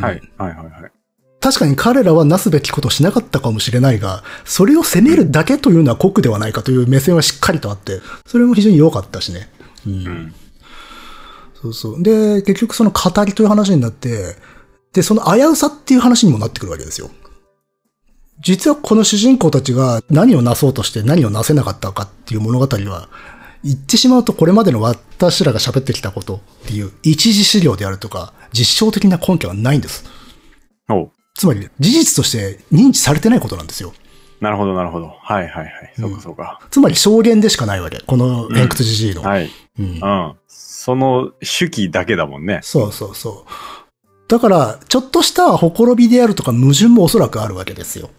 [0.00, 0.22] はい。
[0.36, 0.92] はいはいはい。
[1.40, 9.48] 確かに彼らはなすべきことをしなかったかもしれないが、それを責めるだけというのは酷ではないかという目線はしっかりとあって、それも非常に良かったしね。
[9.86, 10.34] うんうん。
[11.60, 12.02] そうそう。
[12.02, 14.36] で、結局その語りという話になって、
[14.92, 17.10] で、その危うさっていう話にもなってくるわけですよ。
[18.40, 23.08] 実はこの主人公たちが何をなそうとして何をなせなかったかっていう物語は、
[23.64, 30.04] 言ってしまうとこれまでの私らが喋ってきたことっていう一時資料であるとか、実証的な根拠はないんです。
[31.34, 33.92] つまり、事実として認知されてないことなんですよ。
[34.40, 35.06] なるほどなるほど。
[35.06, 35.92] はいはいはい。
[35.96, 36.60] そうかそうか。
[36.70, 38.00] つまり証言でしかないわけ。
[38.06, 39.22] この偏屈じじいの。
[39.22, 39.50] はい。
[39.78, 40.34] うんうん。
[40.46, 42.60] その手記だけだもんね。
[42.62, 43.50] そうそうそう。
[44.28, 48.10] だから、ちょっとしたほころびであるとか矛盾もおそらくあるわけですよ。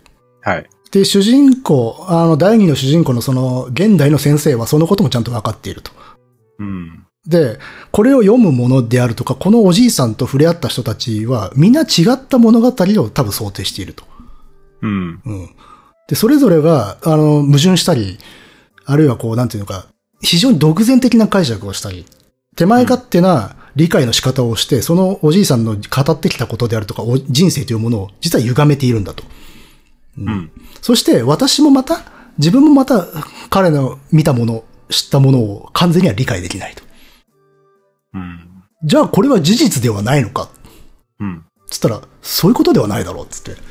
[0.41, 0.69] はい。
[0.91, 5.91] で、主人公、あの、第二の主人公のその、現代の先生はそのこともちゃんと分かっていると。
[6.59, 7.05] うん。
[7.27, 7.59] で、
[7.91, 14.03] これを読むものであるとか、このおじいさんと触れ合った人たちは、みんな違った物語を多分想定していると。
[14.81, 15.21] うん。
[15.25, 15.49] うん。
[16.07, 18.17] で、それぞれが、あの、矛盾したり、
[18.85, 19.85] あるいはこう、なんていうのか、
[20.21, 22.05] 非常に独善的な解釈をしたり、
[22.55, 29.23] 手前勝手な理解の仕方をして、そのおじいさんの語ってきたことであるとか、お人生というものを実は歪めているんだと。
[30.18, 30.51] うん。
[30.82, 32.01] そして、私もまた、
[32.38, 33.07] 自分もまた、
[33.49, 36.84] 彼の見たもの、知ったものを完全には理解できないと。
[38.14, 38.64] うん。
[38.84, 40.49] じゃあ、これは事実ではないのか
[41.20, 41.45] うん。
[41.70, 43.62] つったら、そういうことではないだろう、つって。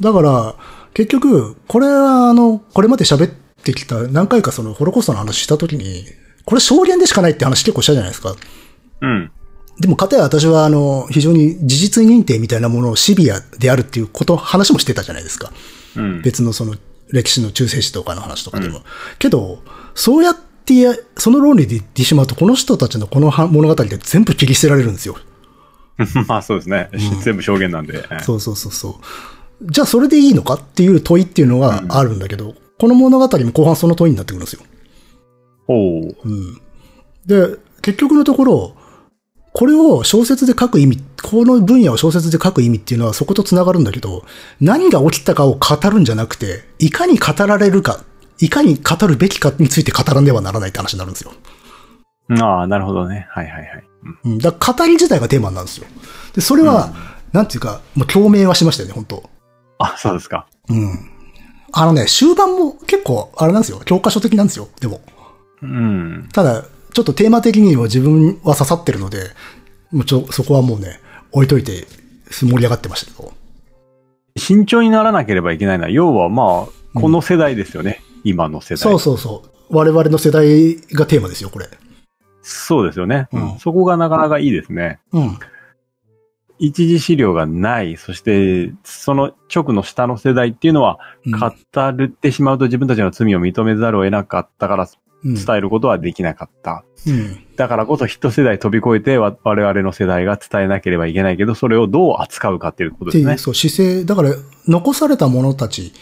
[0.00, 0.54] だから、
[0.94, 3.30] 結局、これは、あの、これまで喋っ
[3.62, 6.04] てきた、何回かその、ホロコーストの話したときに、
[6.44, 8.34] これ証言でしかないって話結構したじゃないですか。
[9.00, 9.32] うん。
[9.82, 15.52] でも、かたや私は、あの、非常に事実認定みたいなものをシビアであるっていうこと、話もしてたじゃないですか。
[15.96, 16.22] うん。
[16.22, 16.76] 別のその、
[17.10, 18.82] 歴史の中世史とかの話とかでも。
[19.18, 19.58] けど、
[19.96, 25.16] そうやってや、その論理で言ってしまうと、この人たちのこのは物語で全部切り捨てられるんですよ。
[26.28, 26.88] まあそうですね。
[27.24, 28.06] 全部証言なんで。
[28.22, 29.72] そうそうそうそう。
[29.72, 34.62] じゃあそれでいいのかっていう問いっていうのがあるんだけど、この物語も後半その問いになってくるんですよ。
[35.66, 36.16] おう。
[36.24, 36.60] うん。
[37.26, 38.76] で、結局のところ、
[39.52, 44.24] これを小説で書く意味、この分野を小説で書く意味っていうのはそこと繋がるんだけど、
[44.60, 48.02] 何が起きたかを語るんじゃなくて、いかに語られるか、
[48.38, 51.32] いかに語るべきかについて語らんではならないって話になるんですよ。
[52.40, 53.26] ああ、なるほどね。
[53.30, 53.84] はいはいはい。
[54.24, 54.38] うんうん。
[54.38, 55.86] だ語り自体がテーマなんですよ。
[56.34, 56.92] で、それは、
[57.32, 59.30] なんていうか、もう共鳴はしましたよね、本当
[59.78, 60.46] あ、そうですか。
[60.68, 61.10] うん。
[61.72, 63.80] あのね、終盤も結構、あれなんですよ。
[63.84, 64.68] 教科書的なんですよ。
[64.80, 65.00] でも。
[65.62, 66.28] うん。
[66.32, 69.30] ただ、ちょっとテーマ的には自分は刺さってるので、
[69.90, 71.00] もうちょ、そこはもうね、
[71.32, 71.86] 置いといて、
[72.30, 73.32] 盛り上がってましたけど。
[74.36, 78.02] 慎重にならなければいけないのは、要はまあ、この世代ですよね。
[78.24, 78.78] 今の世代。
[78.78, 79.76] そうそうそう。
[79.76, 81.68] 我々の世代がテーマですよ、これ。
[82.42, 83.28] そうですよね。
[83.32, 85.00] うんそこがなかなかいいですね。
[85.12, 85.38] うん。
[86.58, 87.96] 一次資料がない。
[87.96, 94.88] そして、その直の下の世代っていうのは、うん語ってしまうと自分たちの罪を認めざるを得なかったから、うん。
[95.24, 96.84] 伝えることはできなかった。
[97.06, 97.44] うん。
[97.56, 103.38] だからこそ一世代飛び越えてわ我々の世代が伝えなければいけないけど、それをどう扱うかっていうことですね。
[103.38, 104.34] そう、姿勢、だから、
[104.66, 105.92] 残された者たち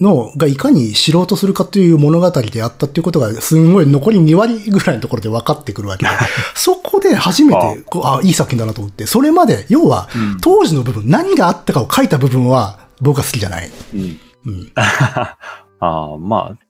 [0.00, 6.10] の、がいかに知ろうとするかという物語であったっていうことが、すんごい残り2割ぐらいのところで分かってくるわけで、
[6.54, 13.70] そこで初めて、こうあいい作品だなと思って、それまで、要は、うん当時の部分、何があったかを書いた部分は、僕は好きじゃない。
[13.94, 14.72] うんうん。
[14.76, 15.36] あ
[15.80, 16.63] あ、まあ、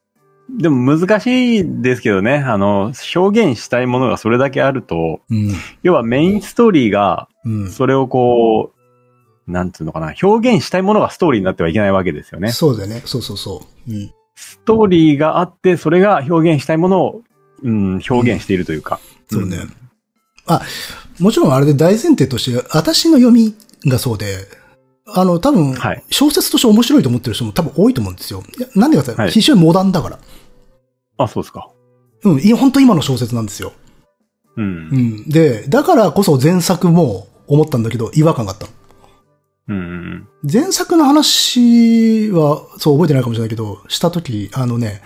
[0.57, 5.53] でも難しいですけどね、あの、表現したいものがそれだけあると、うん。
[5.83, 7.71] 要はメインストーリーが、うん。
[7.71, 8.73] それをこ
[9.47, 12.53] う、なんつうのかな、表現したいものがストーリーになってはいけないわけですよね。
[12.53, 13.03] そうだよね。
[13.05, 13.93] そうそうそう。
[13.93, 14.13] うん。
[14.37, 17.23] ストーリーがあって、それが表現したいものを、
[17.63, 19.01] うん、表現しているというか。
[19.31, 19.59] そうね。
[20.47, 20.63] あ、
[21.19, 23.55] もちろんあれで大前提として、私の読み
[23.87, 24.47] がそうで、
[25.07, 28.43] あの、多分はい、小説として面白いと思ってる人も多分多いと思うんですよ。
[28.75, 30.19] なんでかってはい非常にモダンだから。
[31.17, 31.69] あ、そうですか。
[32.25, 33.73] うん、いや、本当今の小説なんですよ。
[34.57, 34.62] う。
[34.62, 35.29] うんん。
[35.29, 38.73] で、だからこそ前作も思ったんだけど、違和感があったの。
[39.69, 40.29] うん。
[40.51, 45.03] 前作の話は、そう覚えてないかもしれないけど、したとき、あのね、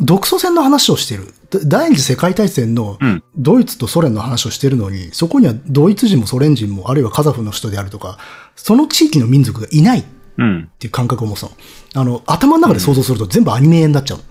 [0.00, 1.32] 独ソ戦の話をしてる。
[1.50, 8.18] だ第二次世界大戦のうんドイツとソ連の話をしてるのに、そこにはドイツ人もソ連人も、あるいはカザフの人であるとか、
[8.56, 10.04] その地域の民族がいないっ
[10.38, 10.70] うん。
[10.78, 11.50] ていう感覚を持つの。
[11.94, 14.24] あの、頭の中で想像すると全部アニメ絵になっちゃうの。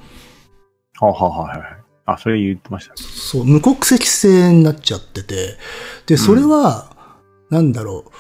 [1.07, 1.61] ははははい。
[2.05, 2.95] あ、それ言ってましたね。
[2.99, 5.57] そう、無国籍性になっちゃってて、
[6.05, 6.89] で、それは、
[7.49, 8.11] なんだろう、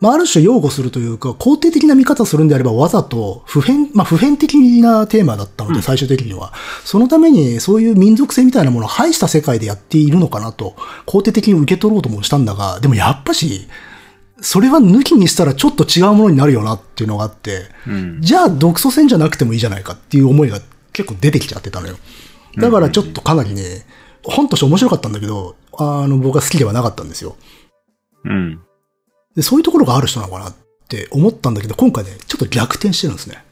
[0.00, 6.52] まあ、ある種擁護するというか、肯定的な見方をするんであれば、わざと普遍、まあ、普遍的なテーマだったので、うん最終的には。
[6.84, 10.74] そのために、そういう民族性みたいなものを排した世界でやっているのかなと、
[11.06, 13.68] 肯定的に受け取ろうともしたんだが、でもやっぱし、
[14.42, 18.18] それは抜きにしたらちょっと違うものになるよなっていうのがあって、うん。
[18.20, 20.60] じゃあ独ソ戦じゃなくてもいいじゃないかっていう思いが
[20.96, 21.96] 結構出てきちゃってたのよ。
[22.56, 23.84] だからちょっとかなりね、
[24.24, 27.36] 本として面白かったんだけど、あの、僕は好きではなかったんですよ。
[28.24, 28.60] うん。
[29.36, 30.54] で、そういうところがある人なのかなっ
[30.88, 33.44] て思ったんだけど、今回ね、ちょっと逆転してるんですね。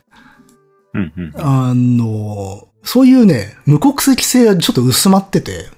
[0.95, 1.13] うん。
[1.15, 1.33] うん。
[1.37, 5.69] あの、そういうね、無国籍性がちょっと薄まってて、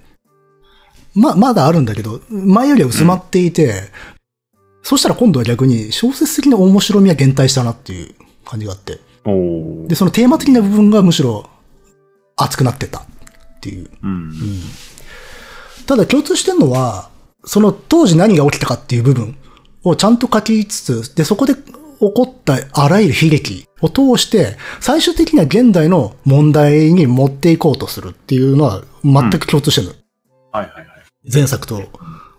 [1.17, 3.91] ま、まだあるんだけど、前よりは薄まっていて、
[4.85, 8.15] そしたら今度は逆に小説的な面白みは減退したなっていう
[8.45, 9.01] 感じがあって。
[9.89, 11.51] で、そのテーマ的な部分がむしろ
[12.37, 13.05] 熱くなってたっ
[13.61, 13.91] ていう。
[14.03, 14.33] うん。
[15.87, 17.11] ただ共通してるのは、
[17.45, 19.37] その当時何が起きたかっていう部分
[19.85, 21.61] をちゃんと書きつつ、で、そこで起
[21.99, 29.95] こったあらゆる悲劇を通して、最終的には現代の問題に持っていこうとするっていうのは全く共通してるの。
[30.53, 30.87] はいはいはい。
[31.33, 31.83] 前作と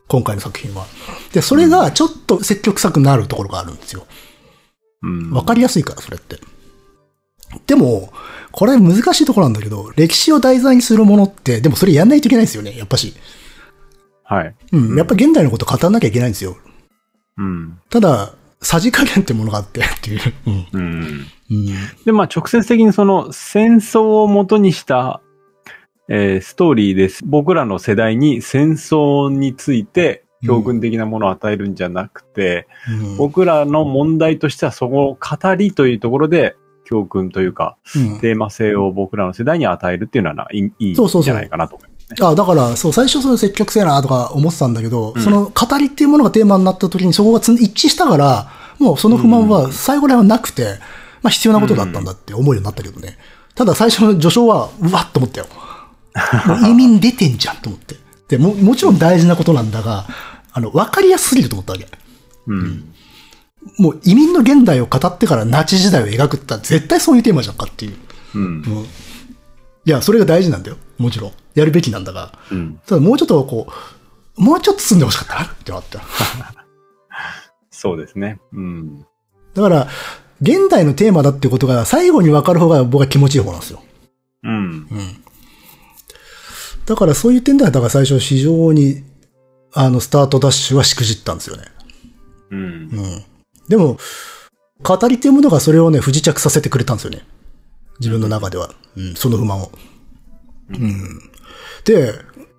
[0.07, 0.85] 今回の作品は。
[1.33, 4.05] で、それがちょっと積極臭くなるところがあるんですよ。
[5.03, 5.31] うん。
[5.31, 6.39] わかりやすいから、それって。
[7.65, 8.11] でも、
[8.51, 13.13] これ難しいところなんだけど、歴史を題材にするものって、でもそれやんないといけないですよね、やっぱし。
[14.23, 14.55] はい。
[14.73, 16.57] うん、やっぱ現代のこと語らなきゃいけないんですよ。
[17.37, 17.79] うん。
[17.89, 20.19] ただ、さじ加減ってものがあって っていう。
[20.47, 20.67] うん。
[20.73, 21.25] うん。
[21.51, 21.65] うん。
[22.05, 25.21] で、まあ、直接的にその戦争を元にした、
[26.09, 27.23] えーストーリーです。
[27.25, 36.55] 僕らの世代に戦争について教訓的なものを与えるんじゃなくて、うん僕らの問題としてはそこを語りというところで
[36.87, 42.27] 教訓というか、うんテーマ性を僕らの世代に与えるっていうのはないいんそうそうそうじゃないかなと思いますね。
[42.27, 50.79] あ、だから、そう、最初その積極性なとか思ってたんだけど、うんその語りっていうものがテーマになった時にそこがつ一致したから、もうその不満は最後らへんはなくて、
[51.21, 53.17] まあ必要なことだったんだって思うようになったけどね。
[53.55, 55.47] ただ最初の序章は、うわっと思ったよ。
[56.69, 57.95] 移民出てんじゃんと思って。
[58.27, 60.05] で、も、もちろん大事なことなんだが、
[60.51, 61.87] あの、わかりやすすぎると思ったわけ。
[62.47, 62.93] うん。
[63.77, 67.95] もう移民の現代を語ってからナチ時代を描くって絶対そういうテーマじゃんかっていう。
[68.35, 68.41] うん。
[68.41, 68.63] うん。
[68.63, 70.77] いや、それが大事なんだよ。
[70.97, 71.31] もちろん。
[71.55, 72.37] やるべきなんだが。
[72.51, 72.79] うん。
[72.85, 73.67] ただもうちょっとこ
[74.37, 76.01] う、もうちょっと進んでほしかったなってなった。
[77.71, 78.39] そうですね。
[78.53, 79.05] うん。
[79.53, 79.87] だから、
[80.41, 83.81] 現代のテーマだってことが最後に分かる方が僕は気持ちいい方なんですよ。
[84.43, 84.51] うん。
[84.51, 84.87] うん。
[86.85, 89.03] だからそういう点では、だから最初非常に、
[89.73, 91.63] あの、スタートダッシュはしくじったんですよね。
[92.51, 92.59] うん。
[92.59, 93.23] うん。
[93.67, 93.97] でも、
[94.83, 97.25] 語りっていうものがそれをね、不時着させてくれたんですよね。
[97.99, 98.69] 自分の中では。
[98.95, 99.71] うん、その不満を。
[100.69, 101.19] うん。
[101.85, 102.13] で、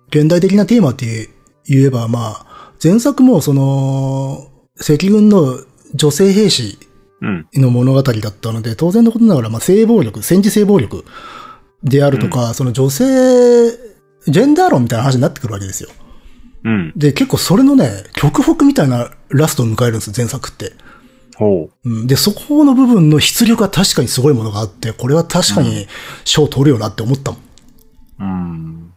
[0.09, 1.29] 現代的なテーマって
[1.65, 4.49] 言えば、まあ、前作もその、
[4.79, 5.59] 赤軍の
[5.93, 6.77] 女性兵士
[7.21, 7.47] うん。
[7.53, 11.03] の物語だったので、当然のことながら、まあ、性暴力、戦時性暴力
[11.83, 13.71] であるとか、その女性、
[14.27, 15.89] ジェンダー論みたいな話になってくるわけですよ。
[16.63, 16.93] うん。
[16.95, 20.73] で、結構それのね、極北みたいなラストを迎えるんです、前作って。
[21.39, 25.87] ほうんで、そこの部分の出力が確かにすごいものがあって、これは確かに
[26.25, 27.39] 賞取るよなって思ったもん。
[27.39, 27.43] う。
[28.19, 28.93] うん。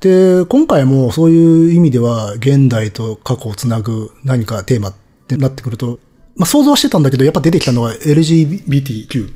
[0.00, 4.94] で、今回もそういう意味では、現代と過去をつなぐ何かテーマっ
[5.26, 5.98] てなってくると、
[6.34, 9.34] まあ想像はしてたんだけど、やっぱ出てきたのが LGBTQ。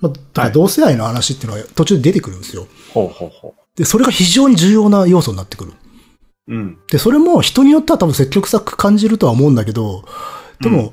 [0.00, 2.66] まあ、だから同性愛の話っていうのは途中で出てくるんですよ。
[2.92, 5.74] ほうほうほで、それが非常に重要な要素になってくる。
[6.48, 6.54] う。
[6.56, 6.78] うん。
[6.90, 10.02] で、それも人によっては多分積極臭く感じるとは思うんだけど、
[10.60, 10.92] でも、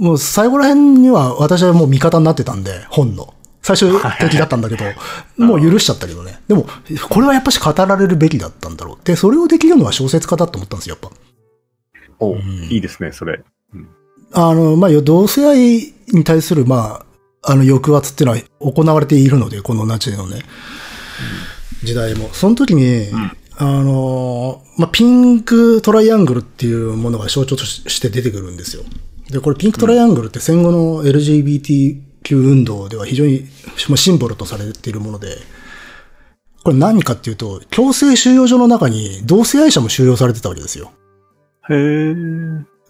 [0.00, 3.34] もう最後ら辺には私はもう味方になってたんで、本の。
[3.62, 4.84] 最初敵だったんだけど、
[5.36, 6.40] もう許しちゃったけどね。
[6.48, 6.66] でも、
[7.10, 9.04] これはやっぱし語られるべきだったんだろう。
[9.04, 11.16] で、それをできるのは小説家だと思ったんですよ、やっぱ。
[12.18, 12.40] おうん
[12.70, 13.42] いいですね、それ。
[14.32, 17.04] あの、まあ、同性愛に対する、ま
[17.42, 20.40] あ、あの、抑圧っていうのは行われているので、このナチのね、
[21.82, 22.30] 時代も。
[22.32, 28.84] その時に、んあの、まあ、ピンクトライアングルっていうものが象徴として出てくるんですよ。
[29.30, 33.44] で、これピンクトライアングルって戦後の LGBTQ 運動では非常に
[33.88, 35.36] まあシンボルとされているもので、
[36.62, 40.92] これ何かっていうと、強制収容所の中に同性愛者も収容されてたわけですよ。
[41.70, 42.14] へえ。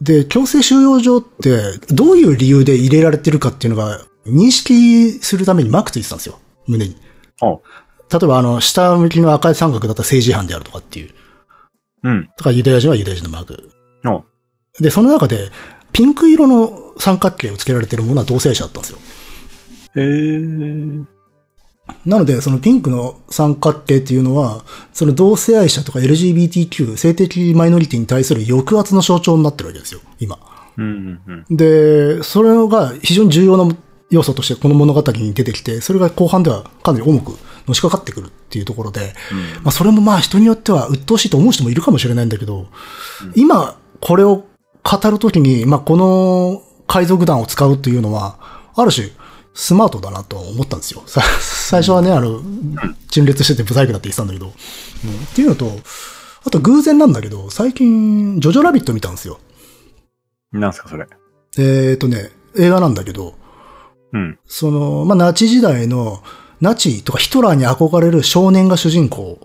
[0.00, 6.38] で、強制収容所って、どういう理由で入れられてるかっていうのが、認識するためにマークついてたんですよ。
[6.66, 6.96] 胸に。
[7.42, 7.62] お
[8.10, 11.10] 例えば、あの、下向きの赤い三角だったら政治犯であるとかっていう。
[12.02, 12.26] うん。
[12.26, 13.70] だからユダヤ人はユダヤ人のマーク。
[14.06, 14.24] お
[14.82, 15.50] で、その中で、
[15.92, 18.98] ピンク色の三角形をつけられてるものは同性愛者だったんですよ。
[19.96, 21.20] へえ。
[22.06, 30.38] なので、そのピンクの三角形っていうのは、その同性愛者とか LGBTQ、性的マイノリティに対する抑圧の象徴になってるわけですよ、今。
[30.76, 31.56] うんうんうん。
[31.56, 33.74] で、それが非常に重要な
[34.10, 37.36] 要素としてこの物語に出てきて、それが後半ではかなり重く
[37.66, 39.14] のしかかってくるっていうところで、
[39.62, 42.66] まあそれもまあ人によっては鬱陶しいと思う人もいるかもしれないんだけど、
[43.34, 44.44] 今これを
[44.82, 48.38] 語るときに、まあこの海賊団を使うというのは、
[48.74, 49.08] ある種
[49.54, 51.02] スマートだなと思ったんですよ。
[51.06, 52.40] さ最初はね、あの、
[53.10, 54.54] 陳列しててブサイクだって言ってたんだけど、うんっ
[55.34, 55.70] ていうのと、
[56.44, 59.38] あと偶然なんだけど、最近、ジョジョラビット見たんですよ。
[60.52, 61.06] なんすか、それ？
[61.58, 63.34] えっ、とね、映画なんだけど、
[64.12, 64.38] うん。
[64.46, 66.22] その、まあ、ナチ時代の、
[66.60, 69.38] ナチとかヒトラーに憧れる少年が主人公。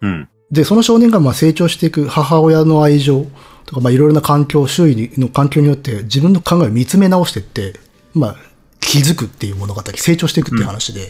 [0.00, 0.28] うん。
[0.50, 3.26] で、その少年がまあ成長していく母親の愛情
[3.66, 7.78] とか、まあ、いろいろな環境、周囲の環境によって自分の考えを見つめ直していって、
[8.14, 8.36] まあ、
[8.80, 11.08] 気づくっていう物語、成長していくっていう話で、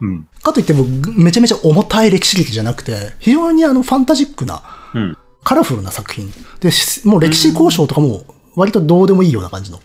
[0.00, 0.28] うん。
[0.42, 4.62] かといってもぐめちゃめちゃ重たい歴史劇じゃなくて、非常にあのファンタジックな、
[4.94, 5.18] うん。
[5.42, 6.30] カラフルな作品。
[6.60, 8.24] で、しもう歴史交渉とかも
[8.56, 9.80] 割とどうでもいいような感じの。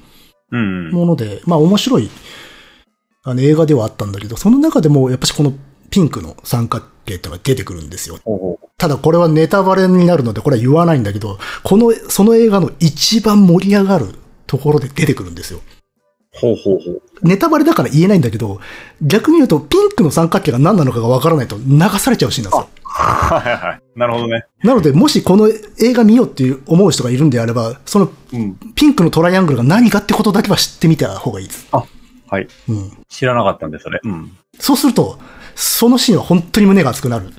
[0.51, 0.91] うん。
[0.91, 2.09] もので、まあ面白い、
[3.23, 5.53] あの映画ではあったんだけど、その中でもやっぱしこの
[5.89, 8.19] ピンクの三角形っていうのが出てくるんですよ。
[8.23, 14.15] ほうほうただこれはネタバレになるのでこれは言わないんだけど、この、その映画の一番盛り上がる
[14.47, 15.59] ところで出てくるんですよ。
[16.33, 17.01] ほうほうほう。
[17.21, 18.59] ネタバレだから言えないんだけど、
[18.99, 22.83] 逆に言うとピンクの三角形が何なのかがわからないと流されちゃうシーンなんですよ。
[22.85, 23.81] はいはいはい。
[23.95, 24.45] なるほどね。
[24.63, 28.57] なので、もしこの映画見ようっていう思う人がいるんであれば、そのうん。
[28.73, 31.67] ピンクのトライアングルが何かってことだけは知ってみた方がいいです。
[31.71, 32.47] はい。
[32.67, 32.91] うん。
[33.09, 33.99] 知らなかったんで、それ。
[34.03, 34.35] うん。
[34.59, 35.19] そうすると、
[35.53, 37.29] そのシーンは本当に胸が熱くなる。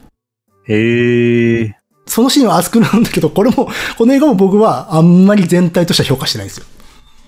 [0.68, 1.76] へえ。
[2.06, 6.66] そのシーンは熱くなるんだけど、これも、 この映画も僕はあんまり全体としては評価してないんですよ。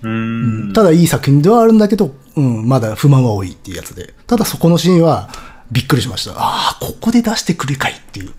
[0.03, 0.73] うーん。
[0.73, 4.13] ただいい作品ではあるんだけど、うん、まだ不満は多いっていうやつで。
[4.27, 5.29] ただそこのシーンは
[5.71, 6.31] びっくりしました。
[6.31, 6.35] あ
[6.71, 8.31] あ、ここで出してくれかいっていう。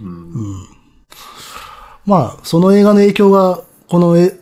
[0.00, 0.66] うん
[2.04, 4.36] まあ、その映画の影響が、このえ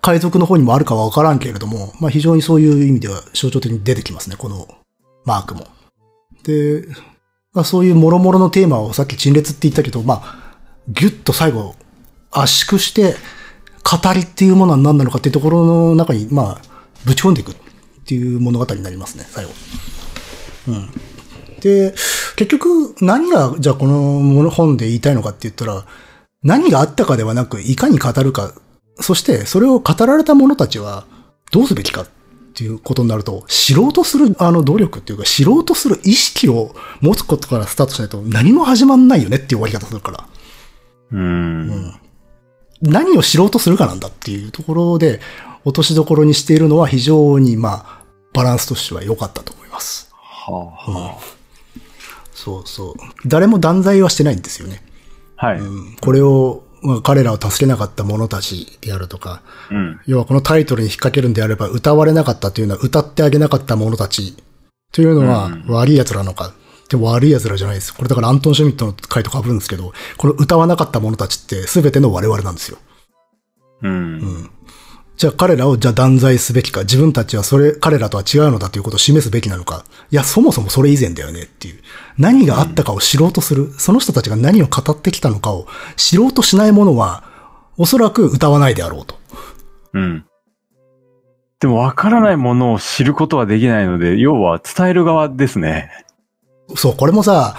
[0.00, 4.66] 海賊の方にもあるかはわからんけれども、まあ非常にそういう意味では象徴的に出てきますね、この
[5.24, 5.66] マークも。
[6.42, 6.88] で、
[7.52, 10.56] まあそういう諸々のテーマをさっき陳列って言ったけど、まあ、
[10.88, 11.74] ぎゅっと最後、
[12.30, 13.14] 圧縮して、
[13.84, 16.62] 語りっていうものは何なのかっていうところの中に、まあ、
[17.04, 17.54] ぶち込んでいくっ
[18.06, 19.50] ていう物語になりますね、最後。
[20.68, 20.90] うん。
[21.60, 21.94] で、
[22.36, 25.84] 結局、何が、じゃあこの本で言いたいのかって言ったら、
[26.42, 28.54] 何があったかではなく、いかに語るか、
[29.00, 31.06] そしてそれを語られた者たちは
[31.50, 32.06] どうすべきかっ
[32.62, 40.24] ていうことになると、知ろうとするあの努力っていうか、知ろうとする意識を持つことからスタートしないと何も始まんないよねっていう終わり方するから。
[41.12, 41.94] うん。
[42.80, 45.20] 何を知ろうとするかなんだっていうところで、
[45.64, 50.12] 落としどころにしているのは非常に、まあ、バランスとしては良かったと思います。
[50.12, 51.18] はあ、は
[52.32, 52.94] そうそう。
[53.26, 54.82] 誰も断罪はしてないんですよね。
[55.36, 55.46] あ。
[55.46, 55.58] はい。
[55.58, 56.71] うんこれを、まあ、
[57.02, 60.00] 彼らを助けなかった者たちであるとか、うん。
[60.06, 64.36] 要はこのタイトルに引っ掛けるんであれば、歌われなかったというのは歌ってあげなかった者たち
[64.92, 66.52] というのはうん悪い奴らなのか。
[66.88, 67.94] でも悪い奴らじゃないです。
[67.94, 72.78] これだからアントン・シュミットの回と被るんですけど、この歌わなかった者たちって全ての我々なんですよ。
[73.82, 73.92] うん。
[73.92, 74.50] うん。
[75.16, 79.84] じゃあ彼らをじゃあ断罪すべきか、自分たちはそれ、彼らとは違うのだということを示すべきなのか。
[80.10, 81.80] いや、そもそもそれ以前だよねっていう。
[82.18, 83.72] 何があったかを知ろうとする。
[83.78, 87.24] その人たちが何を語ってきたのかを知ろうとしない者は、
[87.76, 89.16] おそらく歌わないであろうと。
[89.92, 90.24] うん。
[91.60, 95.90] でも分からないものを知ることはできないので、要は伝える側ですね。
[96.74, 97.56] そう、これもさ、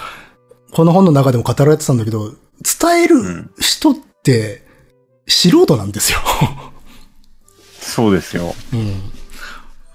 [0.72, 2.32] この本の中でも語られてたんだけど、
[2.80, 3.50] 伝えるうん。
[3.58, 4.62] 人って
[5.26, 6.18] 素人なんですよ。
[7.94, 8.54] そうですよ。
[8.72, 8.94] うん。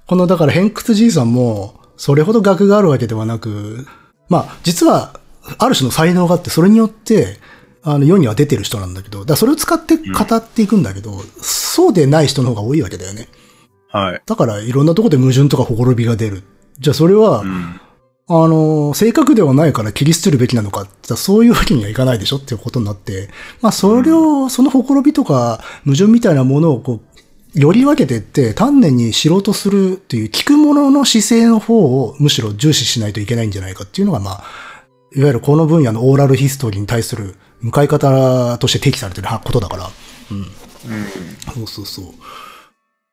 [0.07, 3.85] この、だから偏屈じいさんも、それほど学があるわけではなく、
[4.29, 5.19] まあ、実は、
[5.57, 7.37] ある種の才能があって、それによって、
[7.83, 13.27] あの、世には出てる人なんだけど、だからそれを使って語っていくんだけど、そうでない人の方が多いわけだよね。
[13.89, 14.21] はい。
[14.25, 16.43] だから、いろんなとこで矛盾とかほころびが出る。
[16.79, 17.81] じゃあ、それは、うん。
[18.31, 23.29] あの、正確ではないから切り捨てるべきなのかってそういうわけにはいかないでしょっていうことになって、
[23.59, 27.08] まあ、それを、そのほころびとか矛盾みたいなものをこう、
[27.53, 34.43] より分けていって、丹念に知ろうとするっていう聞く者の姿勢の方をむしろ重視しないといけないんじゃないかっていうのが、まあ、
[35.15, 39.89] いわゆるこの分野のオーラルヒストリーに対する向かい方として提起されてることだから。
[40.31, 40.45] うん。
[41.55, 42.05] そうそうそう。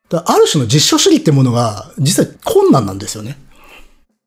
[0.09, 3.39] だある種の実証主義ってものが、実際困難なんですよね。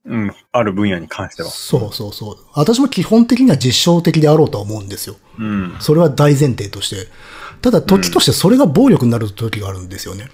[0.05, 0.35] うん。
[0.51, 1.49] ある分野に関しては。
[1.49, 2.37] そうそうそう。
[2.55, 5.15] 私も基本的には実証的であろうとは思うんですよ。
[5.37, 5.75] うん。
[5.79, 7.07] それは大前提として。
[7.61, 10.29] ただ、時としてそれが暴力になる時があるんですよね。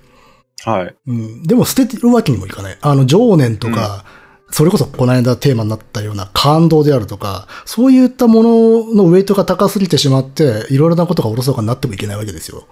[0.64, 0.96] はい。
[1.08, 1.44] うん。
[1.44, 2.78] でも捨てるわけにもいかない。
[2.82, 4.06] あの、情念とか、
[4.52, 8.50] それこそこの間テーマになったような感動であるとか、そういったもの
[8.94, 12.68] のウェイトが高すぎてしまって、いろいろなことがおろそかになってもいけないわけですよ。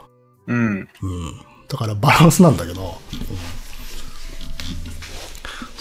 [0.47, 0.57] うん。
[0.57, 0.87] うん。
[1.67, 2.81] だからバランスなんだけど。
[2.81, 3.63] うん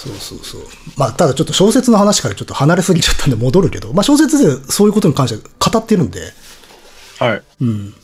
[0.02, 0.62] そうそうそう。
[0.96, 6.32] まあ、ただちょっと小説の話からちょっと離れすぎちゃったんで戻るけど、まあ小説でそういうことに関して語ってるんで、
[7.20, 7.42] はい。
[7.60, 7.94] うん。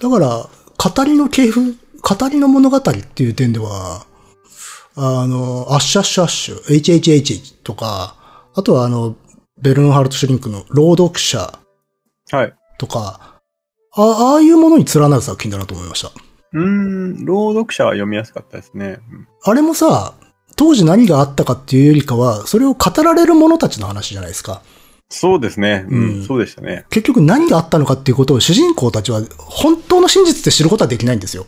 [0.00, 4.06] だから、語りの系譜、語りの物語っていう点では、
[4.94, 8.16] あの、アッシャッシュアッシュ、HHH とか、
[8.54, 9.16] あとはあの、
[9.60, 11.58] ベルンハルト・シュリンクの朗読者
[12.30, 12.54] はい。
[12.78, 13.40] とか、
[13.94, 16.10] あああいうものに連なる作品だなと思いました。
[16.52, 17.24] うーん。
[17.24, 18.98] 朗読者は読みやすかったですね。
[19.10, 20.14] うんあれもさ、
[20.56, 24.62] 当時何があったかっていうよりかは、それを語られる者たちの話じゃないですか。
[25.08, 25.86] そうですね。
[25.88, 26.24] ううんん。
[26.24, 26.84] そうでしたね。
[26.90, 31.46] 結局何があったのかっていうことを主人公たちは本当の真実で知ることはできないんですよ。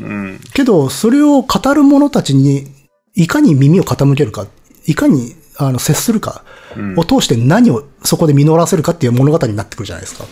[0.00, 0.40] うん。
[0.54, 2.66] けど、それを語る者たちに、
[3.14, 4.46] いかに耳を傾けるか、
[4.86, 6.44] いかに、あの、接するか
[6.76, 10.24] うんを通して何をそこで実らせるかっていう物語になってくるじゃないですか。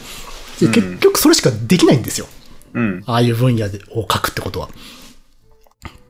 [0.61, 2.27] でうん結局それしかできないんですよ。
[2.75, 3.03] うん。
[3.07, 4.69] ああいう分野でを書くってことは。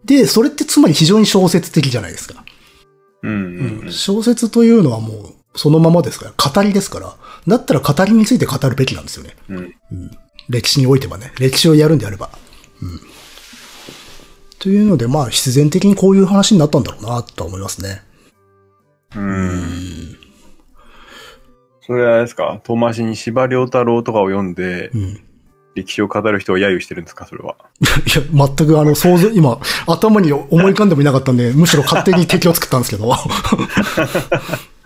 [0.04, 2.44] で、それってつまり非常に小説的じゃないですか。
[3.22, 3.30] うん。
[3.30, 7.16] うんうん小説というのはもうそのままですから、語りですから。
[7.48, 9.36] だったら語りについて語るべきなんですよね。
[9.48, 9.74] うん。
[10.48, 11.32] 歴史においてはね。
[11.38, 12.30] 歴史をやるんであれば。
[12.82, 13.00] うん。
[14.58, 18.02] というので、まあ、必然的にこういう話になったんだろうな、とは思いますね。
[19.14, 20.16] うん。
[21.86, 22.60] それはあれですか？
[22.64, 25.00] 遠回しに司馬遼太郎とかを読んでう、ん。
[25.02, 25.20] い
[25.76, 27.26] 歴史を語る人を揶揄してるんですか？
[27.26, 27.54] それは。
[28.14, 33.14] や、全くあの、想像、今、頭に思い浮かんでもいなかったんで、むしろ勝手に敵を作ったんですけど。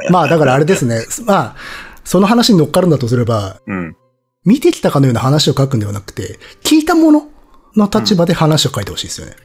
[0.09, 1.05] まあ、だからあれですね。
[1.27, 1.57] まあ、
[2.05, 3.97] その話に乗っかるんだとすれば、うん。
[4.45, 7.29] 見てきたかのような話を書くんではなくて、聞いたもの
[7.77, 9.37] の立場で話を書いてほしいですよね。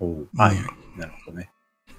[0.00, 0.56] おうはい。
[0.98, 1.50] なるほどね。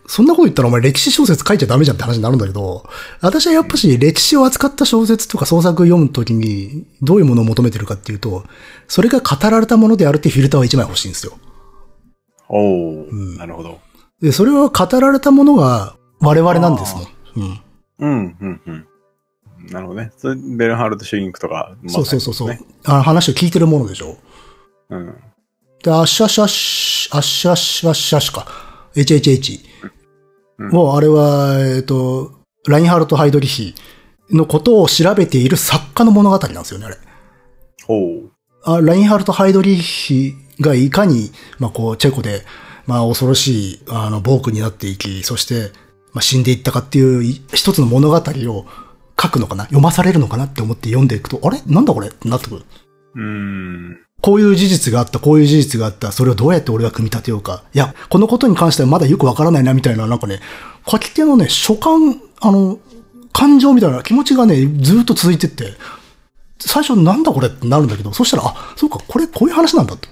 [0.07, 2.85] そんなこと言ったらお前歴史小説書いちゃダメじゃんって話になるんだけど、
[3.21, 8.45] 私はやっぱし歴史を扱った小説とか創作を読むときにどういうものを求めてるかっていうと、
[8.87, 11.33] それが語られたものであるってフィルターは一枚欲しいんですよ。
[12.47, 13.79] おお、うんなるほど。
[14.21, 17.05] で、それは語られたものが我々なんですもん。
[17.35, 17.59] うん。
[17.99, 18.87] うん、うん、うん。
[19.71, 20.11] なるほどね。
[20.17, 22.59] それベルハルト・シュリンクとか、まそうそうそうそう、ね。
[22.85, 24.17] あ話を聞いてるものでしょ？
[24.89, 25.15] うん。
[25.83, 28.45] で、アッシャシャシ、アッシャシャシャシか。
[28.95, 29.59] HHH。
[30.59, 32.31] うんもうあれは、えっ、と、
[32.67, 33.75] ラインハルト・ハイドリヒ
[34.31, 36.97] のことを調べている作家の物語なんですよね、あれ。
[37.87, 38.31] おう。
[38.63, 42.43] あラインハルト・ハイドリヒがいかに、まあこう、チェコで、
[42.87, 45.71] まあ恐ろしい、あの、暴君になっていき、そして、
[46.17, 48.65] まあ死んでいったかっていうい一つの物語を
[49.21, 51.61] 書くのかな読まされるのかなって思って読んでいくと、あれ？
[51.67, 52.07] なんだこれ？
[52.07, 52.65] ってなってくる。
[53.15, 53.99] うーん。
[54.19, 57.63] こういう事実があった、こういう事実があった、それをどうやって俺が組み立てようか。
[57.71, 60.39] いや、このことに関してはまだよくわからないな、みたいな、なんかね、
[60.87, 62.79] 書き手のね、所感、あの、
[63.31, 65.73] 感情みたいな気持ちがね、ずっと続いてって、
[66.59, 67.47] 最初なんだこれ？
[67.47, 70.09] ってなるんだけど、そしたら、あ、そうか、これ、こういう話なんだと。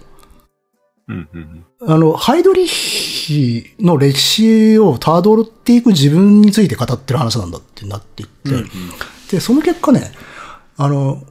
[1.08, 1.66] うん、うん。
[1.82, 8.70] あの、ハイドリヒの歴史を辿っていく自分について語ってる話なんだってなっていって、うんうん
[9.30, 10.12] で、その結果ね、
[10.78, 11.24] あの、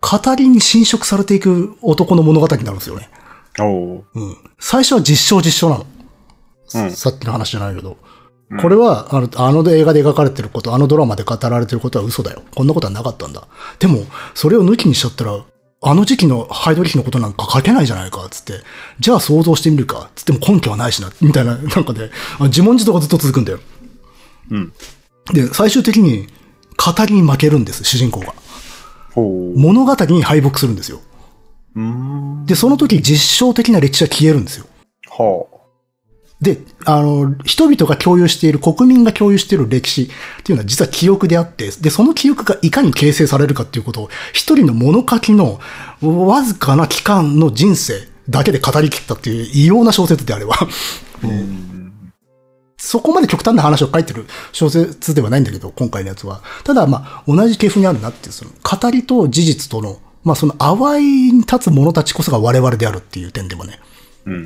[0.00, 3.10] 語りに侵食されていく男の物語になるんですよね。
[3.58, 4.04] おう。
[4.14, 4.36] うん。
[4.58, 5.86] 最初は実証実証なの。
[6.72, 7.90] うんさっきの話じゃないけど。
[7.90, 7.96] うん
[8.60, 12.42] これは、あの、あの映画で描かれてること、あのドラマで語られてることは嘘だよ。
[12.52, 13.46] こんなことはなかったんだ。
[13.78, 14.00] でも、
[14.34, 15.44] それを抜きにしちゃったら、
[15.82, 18.60] あの時期のハイドリヒのことなんか書けないじゃないか、つって。
[18.98, 23.60] じゃあ想像してみるか、つっても根拠はないしな、みたいな、 なんかね、あ自問自答がずっと続くんだよ。
[24.50, 24.72] うん。
[25.32, 26.28] で、最終的に、
[26.76, 28.34] 語りに負けるんです、主人公が。
[29.14, 29.58] ほう。
[29.58, 31.00] 物語に敗北するんですよ。
[31.76, 32.46] うーん。
[32.46, 34.66] で、その時実証的な歴史は消えるんですよ。
[35.08, 35.46] は
[36.40, 40.06] で、あの、人々が共有している、国民が共有している歴史っ
[40.42, 45.60] ていうのは実は記憶であって、で、その記憶がいかに形成されるかっていうことを、一人の物書きの
[46.00, 50.56] わずかな期間の人生だけで語り切ったっていう異様な小説であれば。
[52.78, 56.42] そこまで極端な話を書いてる小説ではないんだけど、今回のやつは。
[56.64, 63.78] ただ、まあ、同じ系譜にあるなっていう、その、語りと事実との、まあ、その、淡いに立つ者たちこそが我々であるっていう点でもね。
[64.24, 64.44] うん。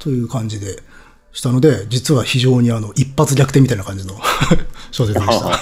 [0.00, 0.82] という感じで
[1.32, 4.14] したので、実は非常にあの、一発逆転みたいな感じの
[4.90, 5.58] 小説でした。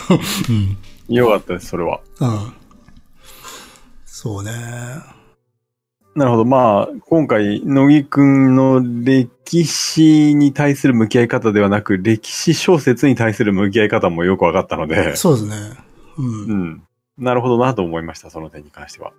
[0.49, 1.15] うん。
[1.15, 2.01] よかったです、それは。
[2.21, 2.53] うん。
[4.07, 4.53] そうね。
[6.15, 6.45] なるほど。
[6.45, 15.55] まあ、今回、乃木くんの歴史に対する向き合い方ではなく、歴史小説に対する向き合い方もよくわかったので、そうですね。
[16.17, 16.27] うん。
[16.27, 16.83] うん。
[17.19, 19.13] なるほどなと思いました、その点に関しては。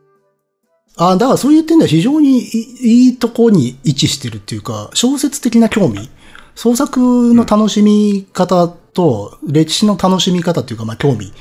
[0.98, 6.10] あだからそういう点では非常にいいとこに位置してるっていうか、小説的な興味、
[6.56, 11.32] 創作の楽しみ方と、歴史の楽しみ方っていうか、まあ興味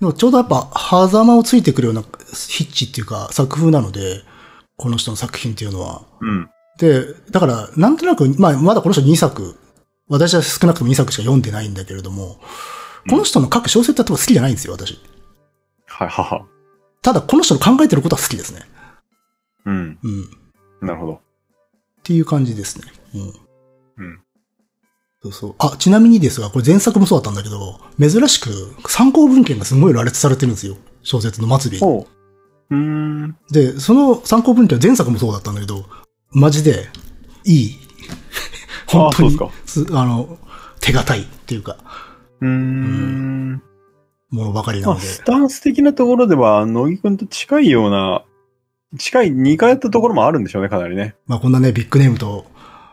[0.00, 4.22] のちょうどやっぱ、狭間をついてくるようなヒッチっていうか、作風なので、
[4.76, 6.02] この人の作品っていうのは。
[6.20, 6.50] うん。
[6.78, 9.56] で、だから、なんとなく、まあ、まだこの人2作、
[10.08, 12.38] 私は少なくとも2作しか読んでないんだけれども、
[13.08, 14.98] この人の書く小説って好きじゃないんですよ、私。
[15.86, 16.46] はい、はは。
[17.02, 18.62] ただ、この人の考えてることは好きですね。
[19.66, 19.98] うん。
[20.02, 20.86] うん。
[20.86, 21.12] なるほど。
[21.14, 21.18] っ
[22.02, 22.92] ていう感じですね。
[23.14, 24.04] うん。
[24.04, 24.20] うん。
[25.22, 25.54] そうそう。
[25.58, 30.76] あ、ちなみにですが、これ前作もそうだったんだけど、珍しく参考文献がすごい羅列されてるんですよ。
[31.02, 32.06] 小説の末尾
[32.70, 32.74] う。
[32.76, 33.36] ん。
[33.50, 35.84] で、その参考文献は前作もそうだったんだけど、
[36.30, 36.88] マジで、
[37.44, 37.78] いい。
[38.86, 40.38] 本当にそうすあの、
[40.80, 41.76] 手堅いっていうか、
[42.40, 43.62] うーん。
[44.30, 45.06] ものばかりなまあ、ので。
[45.06, 48.24] スタンス的なところでは、乃木くんと近いような、
[48.98, 51.14] 近い、似通ったところもあるんでしょうね、かなりね。
[51.26, 52.46] まあこんなね、ビッグネームと、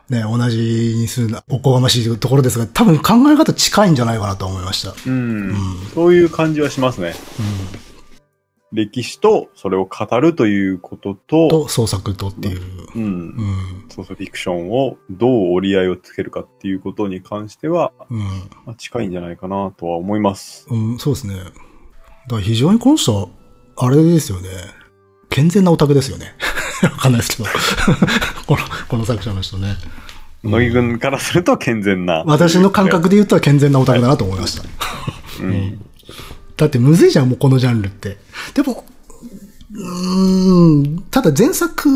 [0.10, 4.94] ね、同じにするのはおこがましいところですが、多分考え方近いんじゃないかなと思いました。
[5.10, 5.50] うん。
[5.50, 5.56] うん。
[5.94, 7.14] そういう感じはしますね。
[8.72, 12.62] 歴史とそれを語るということと、と、創作とっていう。
[12.96, 13.06] うんう。
[13.08, 13.86] ん。
[13.90, 18.20] そうそう、フィクションをどう折り合いをつけるかっていうことに関しては、うん。
[18.66, 20.68] まあ、近いんじゃないかなとは思います。
[20.70, 21.36] うん、そうですね。
[21.36, 21.52] だか
[22.36, 23.30] ら非常にこの人、
[23.78, 24.50] あれですよね。
[25.38, 26.34] 健全なオタクですよね。
[26.82, 27.50] わかんないですけど。
[28.48, 29.78] この、この作者の人ね。
[30.44, 32.24] 乃木くんからすると健全な。
[32.26, 34.64] 私の感覚で言ったら健全なオタクだなと思いました。
[35.44, 35.80] うん。
[36.56, 38.18] だってむずいじゃん、もうこのジャンルって。
[38.56, 38.84] でも、
[39.76, 41.88] うーん、ただ前作、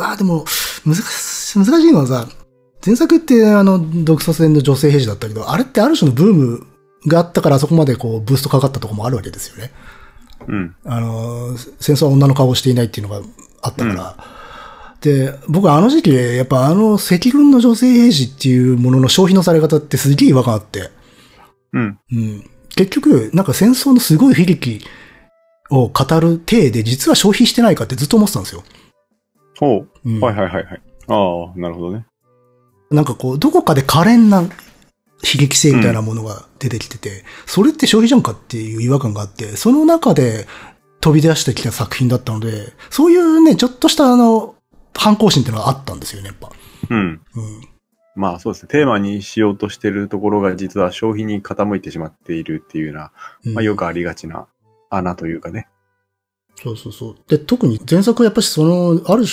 [0.00, 0.44] あ、でも、
[0.84, 2.26] 難し難しいのはさ、
[2.84, 6.66] 前作ってあの、独ソ戦の女性兵士だったけど、あれってある種のブーム
[7.06, 9.70] があったからあそこまでこう、ブーストかかったとこもあるわけですよね。
[10.46, 10.74] うん。
[10.84, 13.22] あの、戦争は女の顔をしていないっていうのが
[13.62, 14.16] あったから。
[15.00, 20.90] で、僕はあの時期、やっぱあの赤軍の女性兵士っていうものの消費のされ方ってすげえ違和感あって。
[21.72, 21.98] うん。
[22.12, 22.50] うん。
[22.76, 24.80] 結局、なんか戦争のすごい悲劇
[25.70, 28.62] を語る体で実は消費してないかってずっと思ってたんですよ。
[29.58, 29.88] ほう。
[30.04, 30.82] うんはいはいはいはい。
[31.08, 32.06] ああ、なるほどね。
[32.90, 34.44] なんかこう、どこかで可憐な
[35.22, 40.46] 悲劇性みたいなものが出てきてて、それって消費じゃんかっていう違和感があって、その中で
[41.00, 44.56] 飛び出してきた作品だったので、そういうね、ちょっとしたあの、
[44.94, 46.50] 反抗心っていうのがあったんですよね、やっぱ。
[46.90, 46.98] うん。
[46.98, 47.20] うん。
[48.14, 48.68] まあそうですね。
[48.68, 53.12] テーマにしようとしてるところが実は消費に傾いてしまっているっていうような、
[53.44, 54.46] うんまあよくありがちな
[54.90, 55.68] 穴というかね。
[56.56, 57.16] そうそうそう。
[57.28, 59.26] で、特に前作はやっぱりその、ある種、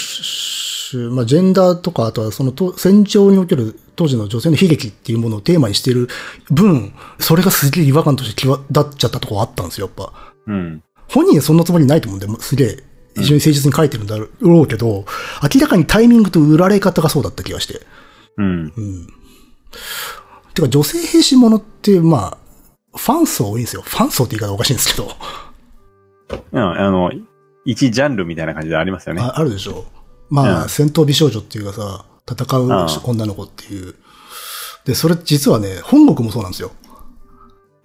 [0.98, 6.08] まあ、ジェンダーとか、あとはそのと戦場における当時の女性の悲劇っていうものをテーマにしている
[6.50, 10.34] 分、それがすげえ違和感として際立っちゃったところあったんですよ、やっぱ。
[10.48, 10.84] うん。
[11.10, 12.84] 本人はそんなつもりないと思うんで、すげえ、
[13.16, 15.06] 非常に誠実に書いてるんだろうけど、
[15.54, 17.82] 明らかにタイミングと売られ方がそうだった気がして。
[18.38, 18.46] うん。
[18.46, 19.08] うん。
[20.54, 22.38] てか、女性兵士ものって、ま
[22.94, 23.82] あ、ファン層多いんですよ。
[23.82, 25.12] ファン層って言い方おかしいんですけど。
[26.52, 27.12] うん、あの、
[27.66, 29.22] 一ジャンルみたいな感じでありますよね。
[29.22, 29.86] ああるでしょ
[30.30, 32.68] まあ、うん戦闘美少女っていうかさ、戦う
[33.04, 33.96] 女の子っていう。
[34.86, 36.72] で、それ実はね、本国もそうなんですよ。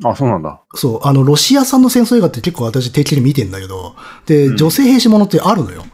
[0.02, 0.60] あ、そうなんだ。
[0.74, 3.94] そう、あの、ロシア産の戦争映画って結構私定期的に見てんだけど、
[4.26, 5.84] で、女性兵士ものってあるのよ。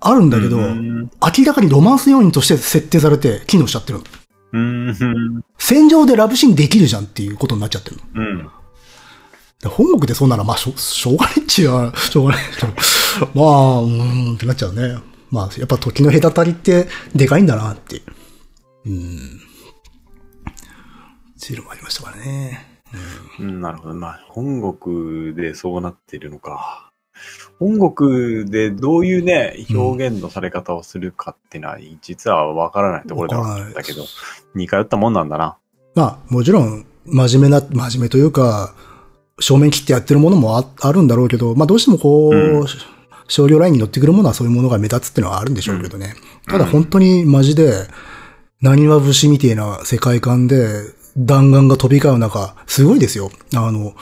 [0.00, 4.04] あるんだけど、うん明らかにロマンス要因として設定されて機能しちゃってるの。
[4.52, 5.44] うーん。
[5.58, 8.22] 戦場でラブシーンできるじゃんっていうことになっちゃってるの。
[8.22, 8.50] うん。
[9.62, 12.68] で本国でそうなら、まあ、しょしょうがないっちゃ、しょうがないけど、
[13.34, 14.98] まあ、うーんってなっちゃうね。
[15.30, 18.02] まあ、やっぱ時の隔たりってでかいんだなってい
[18.86, 18.90] う。
[18.90, 19.40] うん。
[21.36, 22.66] シールもありましたからね。
[23.38, 23.94] うん、なるほど。
[23.94, 26.90] まあ、本国でそうなっているのか。
[27.58, 34.04] 本国でどういうね、表現のされ方をするかっていうのは、実はわからないところではあったけど、
[34.54, 35.56] 似通ったもんなんだな。
[35.94, 38.74] まあ、もちろん、真面目な、真面目というか、
[39.38, 42.66] 正面切ってやってるものもああるんだろうけど、まあどうしてもこう、うん
[43.30, 46.14] 少量ラインに乗ってくるものはそういうものが目立つっていうのはあるんでしょうけどね。
[46.24, 47.86] うんただ本当にマジで、
[48.60, 50.66] 何は節みてえな世界観で
[51.16, 53.30] 弾丸が飛び交う中、すごいですよ。
[53.54, 53.94] あの、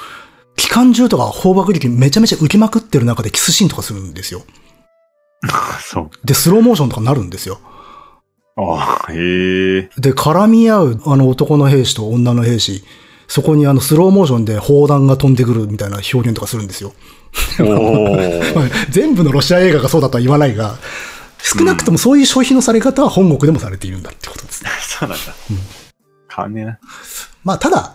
[0.56, 4.42] 機関銃とか砲爆撃めちゃめちゃ受けまくってる中でキスシーンとかするんですよ。
[5.80, 6.10] そう。
[6.26, 7.60] で、スローモーションとかなるんですよ。
[8.56, 9.90] ああ、へえ。
[9.98, 12.82] で、絡み合うあの男の兵士と女の兵士、
[13.28, 16.94] そこにあのスローモーションで砲弾が飛んでくるみたいな表現とかするんですよ。
[18.90, 20.78] 全部のロシア映画がそうだとは言わないが、
[21.42, 24.70] 少なくともそういう消費のされ方は本国でもされているんだってことですね。
[24.80, 25.34] そうなんだ。
[26.34, 26.78] 変わんねえな。
[27.44, 27.94] まあ、ただ、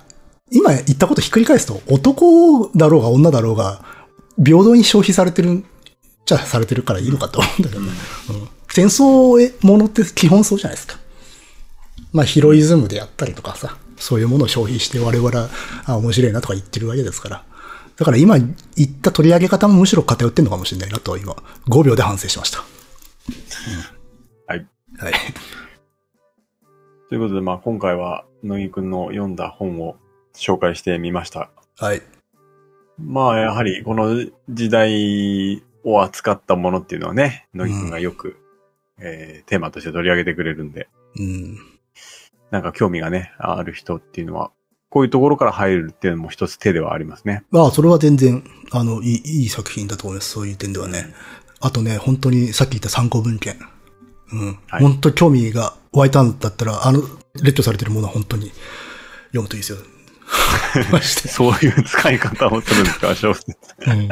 [0.52, 3.84] 今言ったことひっくり返すと、男だろうが女だろうが、
[4.44, 5.64] 平等に消費されてる、
[6.26, 7.92] じゃされてるからいいのかと思うんだけどね。
[8.30, 10.98] うん戦争ものって基本そうじゃないですか。
[12.12, 15.50] まあ、ヒロイズムでやったりとかさ、そういうものを消費して我々は、
[15.86, 17.44] あ、面白いなとか言ってるわけですから。
[17.98, 18.54] だから今言
[18.88, 21.34] った取り上げ方もむしろ偏ってんのかもしれないなと今、
[21.68, 22.64] 5秒で反省しました。
[24.48, 24.66] はい。
[24.98, 25.14] はい。
[27.10, 29.96] ということで、まあ今回は、乃木くんの読んだ本を
[30.34, 31.52] 紹介してみました。
[31.78, 32.02] はい。
[33.00, 38.38] まあやはり、この時代を扱ったものっていうのはね、乃木くんがよく、
[38.98, 40.88] えーテーマとして取り上げてくれるんで、
[41.20, 41.58] うん。
[42.50, 44.52] なんか興味がね、ある人っていうのは、
[44.94, 47.44] こういうところから入るっていうのも一つ手ではありますね。
[47.50, 50.30] まあ、それは全然、あの、いい、いい作品だと思います。
[50.30, 51.16] そういう点ではね。
[51.62, 53.58] あとね、本当にさっき言った参考文献。
[54.32, 54.60] うん。
[54.68, 57.02] はい本当興味が湧いたんだったら、あの、
[57.42, 58.52] 列挙されてるものは本当に
[59.30, 59.80] 読むといいですよ。
[61.02, 63.58] そういう使い方をするんですか、 小説。
[63.88, 64.10] うん。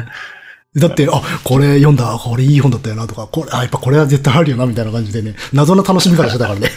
[0.76, 6.70] だって、あ、これ読んだ、これいい本だったよなとか、これ、あ、やっぱこれは絶対あるよな、みたいな感じでね、謎の楽しみ方してたからね。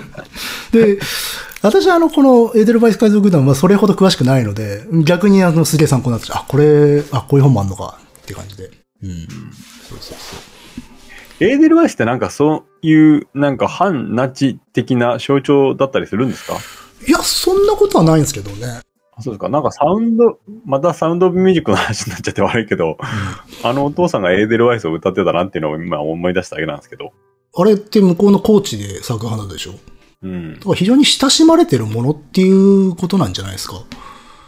[0.72, 0.98] で、
[1.60, 8.70] 私はあの、このエーデルバイス海賊団はそれほど詳しくないので、逆にあの、すげえ参考になって、あ、これ、あ、こういう本もあんのか、って感じで。
[9.02, 9.10] うん。
[9.88, 11.44] そうそうそう。
[11.44, 16.54] エーデルワイスってなんかそういう、なんか反ナチ的な象徴だったりするんですか？
[17.06, 18.80] いや、そんなことはないんですけどね。
[19.16, 19.48] あそうですか。
[19.48, 22.98] なんかサウンド、またサウンドオブミュージックの話になっちゃって悪いけど、
[23.62, 27.12] あのお父さんがエーデルワイスを歌ってたなっていうのを今思い出しただけなんですけど。
[27.58, 29.72] あれって向こうのコーチで咲く花でしょ？
[30.22, 30.60] うんだ。
[30.60, 33.82] から非常に親しまれてるものっていうことなんじゃないですか。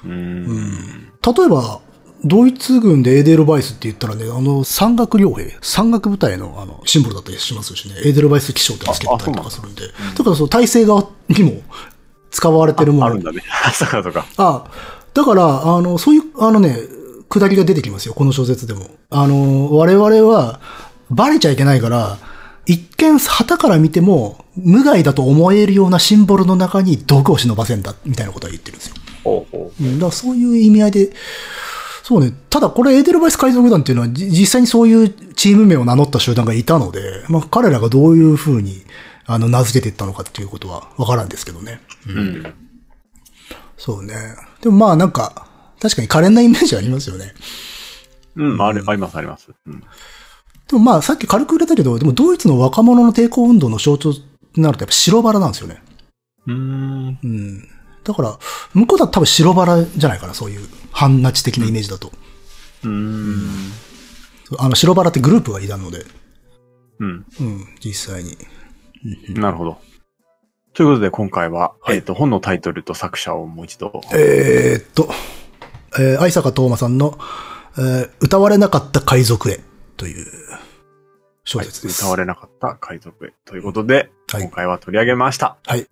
[0.05, 0.09] う。
[0.09, 1.13] うんん。
[1.23, 1.81] 例えば、
[2.25, 9.83] ドイツ軍でエーデルバイスって言ったらね、あの、山岳両兵、山岳部隊のあの、シンボルだったりしますしね、エーデルバイス気象ってつけてたりとかするんで。
[10.17, 11.63] だからその体制側にも
[12.31, 13.07] 使われてるもの。
[13.07, 13.43] あるんだね。
[13.75, 14.27] そうかそうか。
[14.37, 14.65] あ
[15.15, 16.79] だから、あの、そういう、あのね、
[17.29, 18.87] くだりが出てきますよ、この小説でも。
[19.11, 20.61] あの、我々は、
[21.11, 22.19] バレちゃいけないから、
[22.67, 28.95] 一見、旗から見ても、無害だと思えるようなシンボルの中に毒を忍ばせんだ、みたいなことは言ってるんですよ。
[29.25, 31.11] ほうほうん、だからそういう意味合いで、
[32.03, 38.83] そうね、ただこれエーデルバイス海賊団っていうのは、じ実際にそういうチーム名を名乗った集団がいたので、まあ彼らがどういうふうに、
[39.31, 41.83] あの、名付けていったのかっていうことはわからんですけどね。
[42.07, 42.13] う。
[42.13, 42.55] うん。
[43.77, 44.15] そうね。
[44.63, 45.47] でもまあなんか、
[45.81, 47.35] 確かに可憐なイメージありますよね。
[48.37, 49.51] うん、ある、ありますあります。
[49.67, 49.81] うん。
[49.81, 49.87] で
[50.73, 54.13] もまあさっき軽く触れたけど、でもドイツの若者の抵抗運動の象徴
[54.55, 55.83] になるとやっぱ白バラなんですよね。
[56.47, 57.19] うーん。
[57.23, 57.69] うん。
[58.05, 58.39] だから、
[58.73, 62.13] 向こうだと多分白バラじゃないかな、そういう反ナチ的なイメージだと。
[62.85, 63.49] うーん。
[64.59, 66.07] あの白バラってグループがいたので、
[67.01, 67.27] うん。
[67.41, 68.39] うん、実際に。
[69.29, 69.79] なるほど。
[70.75, 74.01] ということで今回は、はいえっ、と、本のタイトルと作者をもう一度。
[74.13, 75.09] えーっと、
[75.99, 77.19] えー、愛坂東馬さんの、
[77.77, 79.61] えー歌われなかった海賊へ
[79.97, 80.27] という
[81.45, 82.03] 小説です。
[82.03, 83.33] 歌われなかった海賊へ。
[83.45, 85.57] ということで、はい今回は取り上げました。
[85.67, 85.87] はい。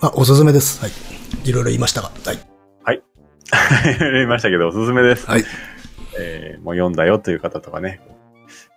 [0.00, 0.80] あ、おすすめです。
[0.80, 1.48] はい。
[1.48, 2.10] いろいろ言いましたが。
[2.24, 2.55] はい。
[4.00, 5.26] 言いましたけど、おすすめです。
[5.26, 5.44] はい。
[6.18, 8.00] えーもう読んだよという方とかね。